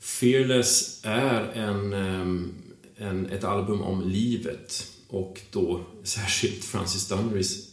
Fearless 0.00 1.00
är 1.04 1.52
en, 1.54 1.92
ehm, 1.92 2.54
en, 2.98 3.26
ett 3.26 3.44
album 3.44 3.82
om 3.82 4.08
livet 4.08 4.92
och 5.08 5.40
då 5.50 5.84
särskilt 6.02 6.64
Francis 6.64 7.08
Dunnerys 7.08 7.68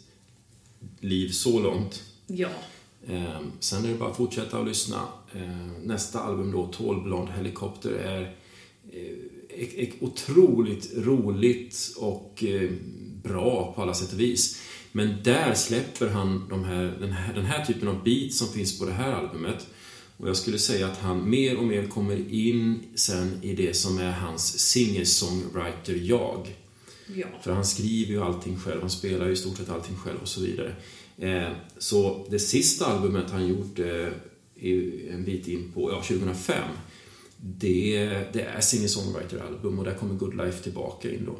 liv 1.00 1.30
så 1.30 1.60
långt. 1.60 2.04
Ja. 2.28 2.50
Eh, 3.08 3.40
sen 3.60 3.86
är 3.86 3.90
det 3.90 3.96
bara 3.96 4.10
att 4.10 4.18
fortsätta 4.18 4.60
att 4.60 4.68
lyssna. 4.68 5.02
Eh, 5.34 5.84
nästa 5.84 6.20
album 6.20 6.52
då, 6.52 6.68
Tall 6.68 7.02
Blonde 7.02 7.32
Helicopter, 7.32 7.92
är 7.92 8.36
eh, 9.50 9.88
otroligt 10.00 10.98
roligt 10.98 11.94
och 11.98 12.44
eh, 12.44 12.72
bra 13.24 13.74
på 13.76 13.82
alla 13.82 13.94
sätt 13.94 14.14
och 14.14 14.20
vis. 14.20 14.62
Men 14.92 15.24
där 15.24 15.54
släpper 15.54 16.08
han 16.08 16.48
de 16.50 16.64
här, 16.64 16.98
den, 17.00 17.12
här, 17.12 17.34
den 17.34 17.46
här 17.46 17.66
typen 17.66 17.88
av 17.88 18.04
beats 18.04 18.38
som 18.38 18.48
finns 18.48 18.80
på 18.80 18.86
det 18.86 18.92
här 18.92 19.12
albumet. 19.12 19.68
Och 20.18 20.30
jag 20.30 20.38
skulle 20.38 20.60
säga 20.60 20.88
att 20.88 20.98
han 20.98 21.30
mer 21.30 21.58
och 21.58 21.64
mer 21.64 21.88
kommer 21.88 22.34
in 22.34 22.84
sen 22.96 23.40
i 23.42 23.56
det 23.56 23.76
som 23.76 23.98
är 23.98 24.12
hans 24.12 24.60
singer-songwriter-jag. 24.60 26.56
Ja. 27.16 27.28
För 27.44 27.52
han 27.52 27.66
skriver 27.66 28.12
ju 28.12 28.22
allting 28.22 28.60
själv, 28.60 28.82
han 28.82 28.90
spelar 28.90 29.26
ju 29.26 29.32
i 29.32 29.36
stort 29.36 29.58
sett 29.58 29.70
allting 29.70 29.96
själv 29.96 30.18
och 30.22 30.28
så 30.28 30.42
vidare. 30.42 30.76
Eh, 31.18 31.52
så 31.78 32.28
det 32.30 32.40
sista 32.40 32.86
albumet 32.86 33.32
han 33.32 33.48
gjort 33.48 33.80
eh, 33.80 34.08
en 35.10 35.24
bit 35.26 35.48
in 35.48 35.72
på, 35.72 35.92
ja, 35.92 36.02
2005. 36.02 36.64
Det, 37.38 38.06
det 38.34 38.42
är 38.42 38.62
singer-songwriter-album 38.62 39.80
och 39.80 39.86
där 39.86 39.94
kommer 39.94 40.16
Good 40.16 40.38
Life 40.38 40.64
tillbaka 40.64 41.12
in 41.12 41.26
då. 41.26 41.40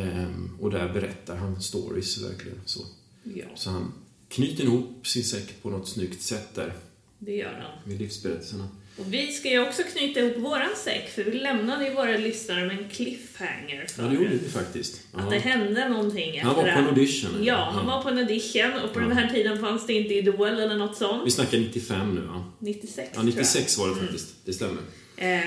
Eh, 0.00 0.28
och 0.60 0.70
där 0.70 0.92
berättar 0.92 1.36
han 1.36 1.62
stories 1.62 2.22
verkligen. 2.22 2.60
Så, 2.64 2.80
ja, 3.22 3.46
så 3.54 3.70
han 3.70 3.92
knyter 4.28 4.64
ihop 4.64 5.06
sin 5.06 5.24
säck 5.24 5.62
på 5.62 5.70
något 5.70 5.88
snyggt 5.88 6.22
sätt 6.22 6.54
där 6.54 6.74
det 7.24 7.32
gör 7.32 7.52
han. 7.62 7.88
med 7.90 7.98
livsberättelserna. 7.98 8.68
Och 8.98 9.14
vi 9.14 9.32
ska 9.32 9.48
ju 9.50 9.68
också 9.68 9.82
knyta 9.82 10.20
ihop 10.20 10.36
våran 10.38 10.68
säck, 10.84 11.10
för 11.14 11.24
vi 11.24 11.38
lämnade 11.38 11.84
ju 11.88 11.94
våra 11.94 12.16
lyssnare 12.16 12.66
med 12.66 12.78
en 12.78 12.88
cliffhanger 12.88 13.86
Ja, 13.98 14.02
det 14.04 14.14
gjorde 14.14 14.28
vi 14.28 14.48
faktiskt. 14.48 15.02
att 15.12 15.24
Ja. 15.24 15.30
det 15.30 15.38
hände 15.38 15.88
någonting 15.88 16.40
Han 16.42 16.54
var 16.56 16.62
efter 16.62 16.74
på 16.74 16.80
en 16.82 16.88
audition. 16.88 17.30
Ja, 17.44 17.70
han 17.74 17.86
var 17.86 18.02
på 18.02 18.08
en 18.08 18.18
audition 18.18 18.72
och 18.84 18.92
på 18.94 19.00
Ja. 19.00 19.04
den 19.06 19.16
här 19.16 19.28
tiden 19.34 19.58
fanns 19.60 19.86
det 19.86 19.92
inte 19.92 20.14
Idol 20.14 20.48
eller 20.48 20.76
något 20.76 20.96
sånt. 20.96 21.26
Vi 21.26 21.30
snackar 21.30 21.58
95 21.58 22.14
nu, 22.14 22.22
ja. 22.26 22.44
96 22.58 23.10
Ja, 23.14 23.22
96 23.22 23.78
var 23.78 23.88
det 23.88 23.94
faktiskt. 23.94 24.34
Det 24.44 24.52
stämmer. 24.52 24.82
Eh, 25.16 25.40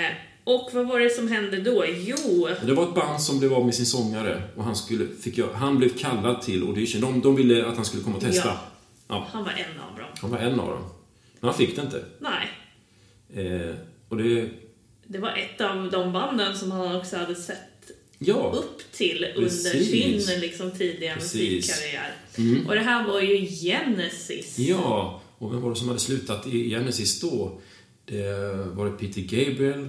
och 0.44 0.70
vad 0.74 0.88
var 0.88 1.00
det 1.00 1.10
som 1.10 1.28
hände 1.28 1.58
då? 1.62 1.86
Jo, 1.98 2.48
Det 2.66 2.74
var 2.74 2.84
ett 2.84 2.96
band 2.96 3.22
som 3.22 3.40
blev 3.40 3.54
av 3.54 3.66
med 3.66 3.76
sin 3.76 3.86
sångare 3.86 4.44
och 4.56 4.64
han, 4.64 4.76
skulle, 4.76 5.08
fick, 5.22 5.40
han 5.54 5.78
blev 5.78 5.90
kallad 5.98 6.42
till 6.42 6.64
audition. 6.64 7.02
De, 7.02 7.22
de 7.22 7.36
ville 7.36 7.66
att 7.66 7.76
han 7.76 7.86
skulle 7.86 8.04
komma 8.04 8.16
och 8.16 8.22
testa. 8.24 8.48
Ja. 8.48 8.60
Ja, 9.10 9.28
han 9.32 9.44
var 9.44 9.52
en 9.52 9.80
av 9.92 9.98
dem. 9.98 10.06
han 10.22 10.32
var 10.32 10.38
en 10.38 10.60
av 10.60 10.68
dem. 10.70 10.84
Men 11.40 11.50
han 11.50 11.58
fick 11.58 11.76
det 11.76 11.82
inte. 11.82 12.06
Nej, 12.20 12.48
Eh, 13.36 13.76
och 14.10 14.18
det... 14.18 14.50
det 15.08 15.18
var 15.20 15.30
ett 15.38 15.62
av 15.62 15.92
de 15.92 16.14
banden 16.14 16.58
som 16.58 16.72
han 16.72 16.96
också 16.96 17.18
hade 17.18 17.36
sett 17.36 17.58
Ja. 18.20 18.52
upp 18.56 18.92
till 18.92 19.26
under 19.36 19.50
Precis. 19.50 20.26
sin 20.28 20.40
liksom, 20.40 20.72
tidiga 20.72 21.14
Precis. 21.14 21.56
musikkarriär. 21.56 22.16
Mm. 22.38 22.68
Och 22.68 22.76
det 22.76 22.82
här 22.82 23.08
var 23.08 23.22
ju 23.22 23.46
Genesis. 23.46 24.60
Ja, 24.60 25.22
och 25.38 25.54
vem 25.54 25.62
var 25.62 25.70
det 25.70 25.76
som 25.76 25.88
hade 25.88 26.00
slutat 26.00 26.48
i 26.48 26.70
Genesis 26.70 27.20
då? 27.22 27.62
Det, 28.06 28.24
var 28.74 28.86
det 28.86 28.92
Peter 28.92 29.22
Gabriel? 29.22 29.88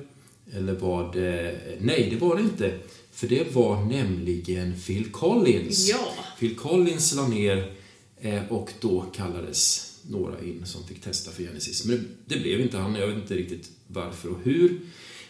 Eller 0.55 0.73
var 0.73 1.13
det... 1.13 1.59
Nej, 1.81 2.09
det 2.11 2.17
var 2.17 2.37
det 2.37 2.43
inte. 2.43 2.79
För 3.13 3.27
det 3.29 3.55
var 3.55 3.85
nämligen 3.85 4.81
Phil 4.87 5.11
Collins. 5.13 5.89
Ja. 5.89 6.09
Phil 6.39 6.57
Collins 6.57 7.15
la 7.15 7.29
ner 7.29 7.73
eh, 8.21 8.53
och 8.53 8.71
då 8.81 9.01
kallades 9.17 9.88
några 10.09 10.41
in 10.41 10.67
som 10.67 10.87
fick 10.87 11.01
testa 11.01 11.31
för 11.31 11.43
Genesis. 11.43 11.85
Men 11.85 12.09
det, 12.27 12.39
blev 12.39 12.61
inte 12.61 12.79
han, 12.79 12.95
jag 12.95 13.07
vet 13.07 13.17
inte 13.17 13.35
riktigt 13.35 13.71
varför 13.87 14.29
och 14.29 14.39
hur. 14.43 14.81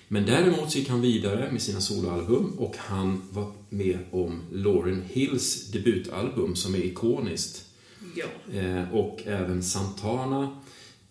Men 0.09 0.27
däremot 0.27 0.71
så 0.71 0.79
gick 0.79 0.89
han 0.89 1.01
vidare 1.01 1.53
med 1.53 1.63
sina 1.63 1.81
soloalbum 1.81 2.59
och 2.59 2.77
han 2.77 3.23
var 3.31 3.53
med 3.71 3.99
om 4.11 4.43
Lauryn 4.53 5.03
Hills 5.09 5.71
debutalbum 5.71 6.57
som 6.57 6.75
är 6.75 6.79
ikoniskt. 6.79 7.65
Ja. 8.15 8.59
Eh, 8.59 8.95
och 8.95 9.23
även 9.27 9.63
Santana 9.63 10.61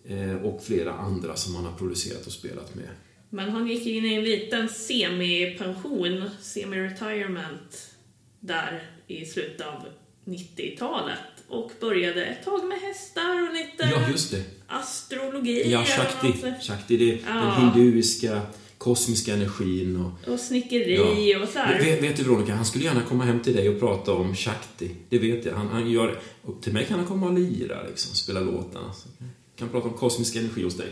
eh, 0.05 0.35
och 0.35 0.63
flera 0.63 0.93
andra 0.93 1.35
som 1.35 1.55
han 1.55 1.65
har 1.65 1.77
producerat 1.77 2.25
och 2.27 2.31
spelat 2.31 2.75
med. 2.75 2.89
Men 3.29 3.49
han 3.49 3.67
gick 3.67 3.85
in 3.85 4.05
i 4.05 4.13
en 4.13 4.23
liten 4.23 4.69
semi-pension, 4.69 6.29
semi-retirement, 6.41 7.91
där 8.39 8.83
i 9.07 9.25
slutet 9.25 9.67
av 9.67 9.83
90-talet 10.27 11.17
och 11.47 11.71
började 11.79 12.25
ett 12.25 12.45
tag 12.45 12.65
med 12.67 12.77
hästar 12.81 13.47
och 13.49 13.53
lite 13.55 13.91
Ja, 13.95 14.09
just 14.11 14.31
det. 14.31 14.43
astrologi. 14.67 15.71
Ja, 15.71 15.83
Shakti. 15.85 16.33
Shakti, 16.61 16.97
det 16.97 17.11
är 17.11 17.19
Ja. 17.27 17.33
den 17.33 17.51
hinduiska 17.61 18.41
kosmiska 18.77 19.33
energin 19.33 19.95
och 20.05 20.33
Och 20.33 20.39
snickeri 20.39 21.35
och 21.43 21.47
så 21.49 21.59
här. 21.59 21.79
Vet, 21.83 22.03
vet 22.03 22.17
du 22.17 22.23
Veronica, 22.23 22.53
han 22.55 22.65
skulle 22.65 22.83
gärna 22.85 23.01
komma 23.01 23.23
hem 23.23 23.39
till 23.39 23.55
dig 23.55 23.69
och 23.69 23.79
prata 23.79 24.13
om 24.13 24.35
Shakti. 24.35 24.91
Det 25.09 25.19
vet 25.19 25.45
jag. 25.45 25.53
Han, 25.53 25.67
han 25.67 25.91
gör, 25.91 26.19
och 26.41 26.61
till 26.61 26.73
mig 26.73 26.85
kan 26.85 26.97
han 26.99 27.07
komma 27.07 27.27
och 27.27 27.33
lira, 27.33 27.83
liksom, 27.89 28.15
spela 28.15 28.39
låtarna. 28.39 28.93
Så 28.93 29.09
kan 29.55 29.69
prata 29.69 29.87
om 29.87 29.93
kosmisk 29.93 30.35
energi 30.35 30.63
hos 30.63 30.77
dig. 30.77 30.87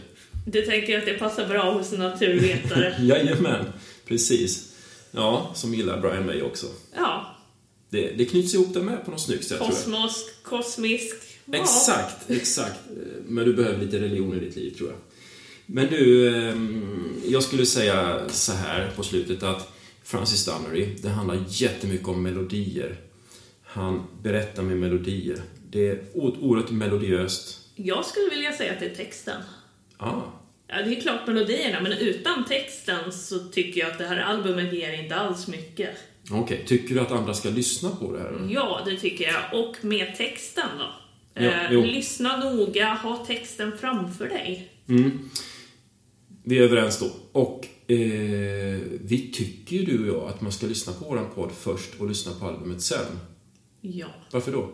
Du 0.48 0.62
tänker 0.62 0.98
att 1.00 1.06
det 1.06 1.14
passar 1.14 1.48
bra 1.48 1.72
hos 1.74 1.94
en 1.94 2.00
naturvetare? 2.00 2.96
Jajamän, 3.02 3.66
precis. 4.08 4.72
Ja, 5.12 5.52
som 5.54 5.74
gillar 5.74 6.02
Brian 6.02 6.26
May 6.26 6.42
också. 6.42 6.66
Ja. 6.96 7.35
Det, 7.90 8.12
det 8.18 8.26
knyts 8.26 8.54
ihop 8.54 8.74
det 8.74 8.82
med 8.82 9.06
på 9.06 9.12
något 9.12 9.22
snyggt 9.22 9.48
sätt. 9.48 9.60
Kosmos, 9.60 10.26
kosmisk. 10.44 11.16
Ja. 11.46 11.58
Exakt, 11.62 12.30
exakt. 12.30 12.80
Men 13.28 13.46
du 13.46 13.54
behöver 13.54 13.86
lite 13.86 14.00
religion 14.00 14.38
i 14.38 14.40
ditt 14.40 14.56
liv, 14.56 14.72
tror 14.78 14.90
jag. 14.90 14.98
Men 15.66 15.88
du, 15.88 16.36
ehm, 16.38 17.22
jag 17.26 17.44
skulle 17.44 17.66
säga 17.66 18.30
så 18.30 18.52
här 18.52 18.92
på 18.96 19.04
slutet 19.04 19.44
att 19.44 19.72
Francis 20.04 20.46
Dunnery, 20.46 20.96
det 21.02 21.10
handlar 21.10 21.44
jättemycket 21.50 22.08
om 22.08 22.24
melodier. 22.24 22.96
Han 23.64 24.04
berättar 24.24 24.64
med 24.64 24.78
melodier. 24.78 25.42
Det 25.70 25.90
är 25.90 26.02
oerhört 26.14 26.72
melodiöst. 26.72 27.60
Jag 27.76 28.06
skulle 28.06 28.30
vilja 28.30 28.54
säga 28.54 28.74
att 28.74 28.80
det 28.80 28.86
är 28.86 28.96
texten. 28.96 29.42
Ah, 29.98 30.22
Ja, 30.68 30.76
det 30.82 30.98
är 30.98 31.02
klart 31.02 31.28
melodierna, 31.28 31.82
men 31.82 31.92
utan 31.92 32.46
texten 32.46 33.12
så 33.12 33.40
tycker 33.40 33.80
jag 33.80 33.92
att 33.92 33.98
det 33.98 34.06
här 34.08 34.18
albumet 34.18 34.74
ger 34.74 35.04
inte 35.04 35.16
alls 35.16 35.48
mycket. 35.48 35.90
Okej, 36.32 36.64
tycker 36.68 36.96
du 36.96 37.02
att 37.02 37.12
andra 37.12 37.34
ska 37.34 37.50
lyssna 37.50 37.90
på 37.90 38.12
det 38.12 38.20
här? 38.20 38.48
Ja, 38.50 38.82
det 38.86 38.98
tycker 38.98 39.24
jag. 39.26 39.64
Och 39.66 39.76
med 39.86 40.16
texten 40.18 40.70
då. 40.80 40.86
Ja, 41.44 41.52
eh, 41.52 41.86
lyssna 41.86 42.38
noga, 42.38 42.94
ha 42.94 43.26
texten 43.26 43.72
framför 43.78 44.28
dig. 44.28 44.72
Mm. 44.90 45.30
Vi 46.44 46.58
är 46.58 46.62
överens 46.62 47.00
då. 47.00 47.12
Och 47.42 47.68
eh, 47.92 47.98
vi 49.02 49.32
tycker 49.34 49.76
ju 49.76 49.86
du 49.86 50.10
och 50.12 50.22
jag 50.22 50.30
att 50.30 50.42
man 50.42 50.52
ska 50.52 50.68
lyssna 50.68 50.94
på 50.94 51.06
våran 51.06 51.26
podd 51.36 51.52
först 51.52 51.90
och 52.00 52.08
lyssna 52.08 52.32
på 52.40 52.46
albumet 52.46 52.82
sen. 52.82 53.20
Ja, 53.82 54.08
Varför 54.32 54.52
då? 54.52 54.72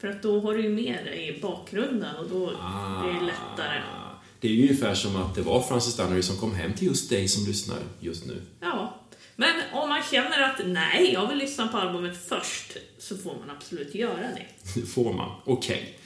för 0.00 0.08
att 0.08 0.22
då 0.22 0.40
har 0.40 0.54
du 0.54 0.62
ju 0.62 0.68
med 0.68 1.04
dig 1.04 1.38
bakgrunden 1.42 2.16
och 2.16 2.28
då 2.30 2.38
blir 2.46 3.12
det 3.20 3.26
lättare. 3.26 3.78
Ah, 3.94 4.20
Det 4.40 4.48
är 4.48 4.52
ju 4.52 4.62
ungefär 4.62 4.94
som 4.94 5.16
att 5.16 5.34
det 5.34 5.42
var 5.42 5.62
Francis 5.62 5.96
Dunnery 5.96 6.22
som 6.22 6.36
kom 6.36 6.54
hem 6.54 6.72
till 6.74 6.86
just 6.86 7.10
dig 7.10 7.28
som 7.28 7.46
lyssnar 7.46 7.78
just 8.00 8.26
nu. 8.26 8.42
Ja. 8.60 8.91
Men 9.36 9.54
om 9.72 9.88
man 9.88 10.02
känner 10.10 10.42
att 10.42 10.60
nej, 10.66 11.12
jag 11.12 11.28
vill 11.28 11.38
lyssna 11.38 11.68
på 11.68 11.78
albumet 11.78 12.26
först, 12.28 12.76
så 12.98 13.16
får 13.16 13.34
man 13.38 13.56
absolut 13.56 13.94
göra 13.94 14.16
det. 14.16 14.46
Det 14.80 14.86
får 14.86 15.12
man. 15.12 15.40
Okej. 15.44 15.98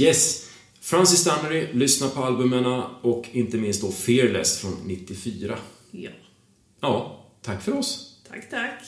Yes. 0.00 0.50
Francis 0.80 1.24
Dunnery, 1.24 1.72
lyssna 1.72 2.08
på 2.08 2.24
albumen 2.24 2.66
och 3.02 3.28
inte 3.32 3.56
minst 3.56 3.82
då 3.82 3.92
Fearless 3.92 4.60
från 4.60 4.72
94. 4.84 5.58
Ja. 5.90 6.10
Ja, 6.80 7.24
tack 7.42 7.62
för 7.62 7.78
oss. 7.78 8.20
Tack, 8.28 8.50
tack. 8.50 8.80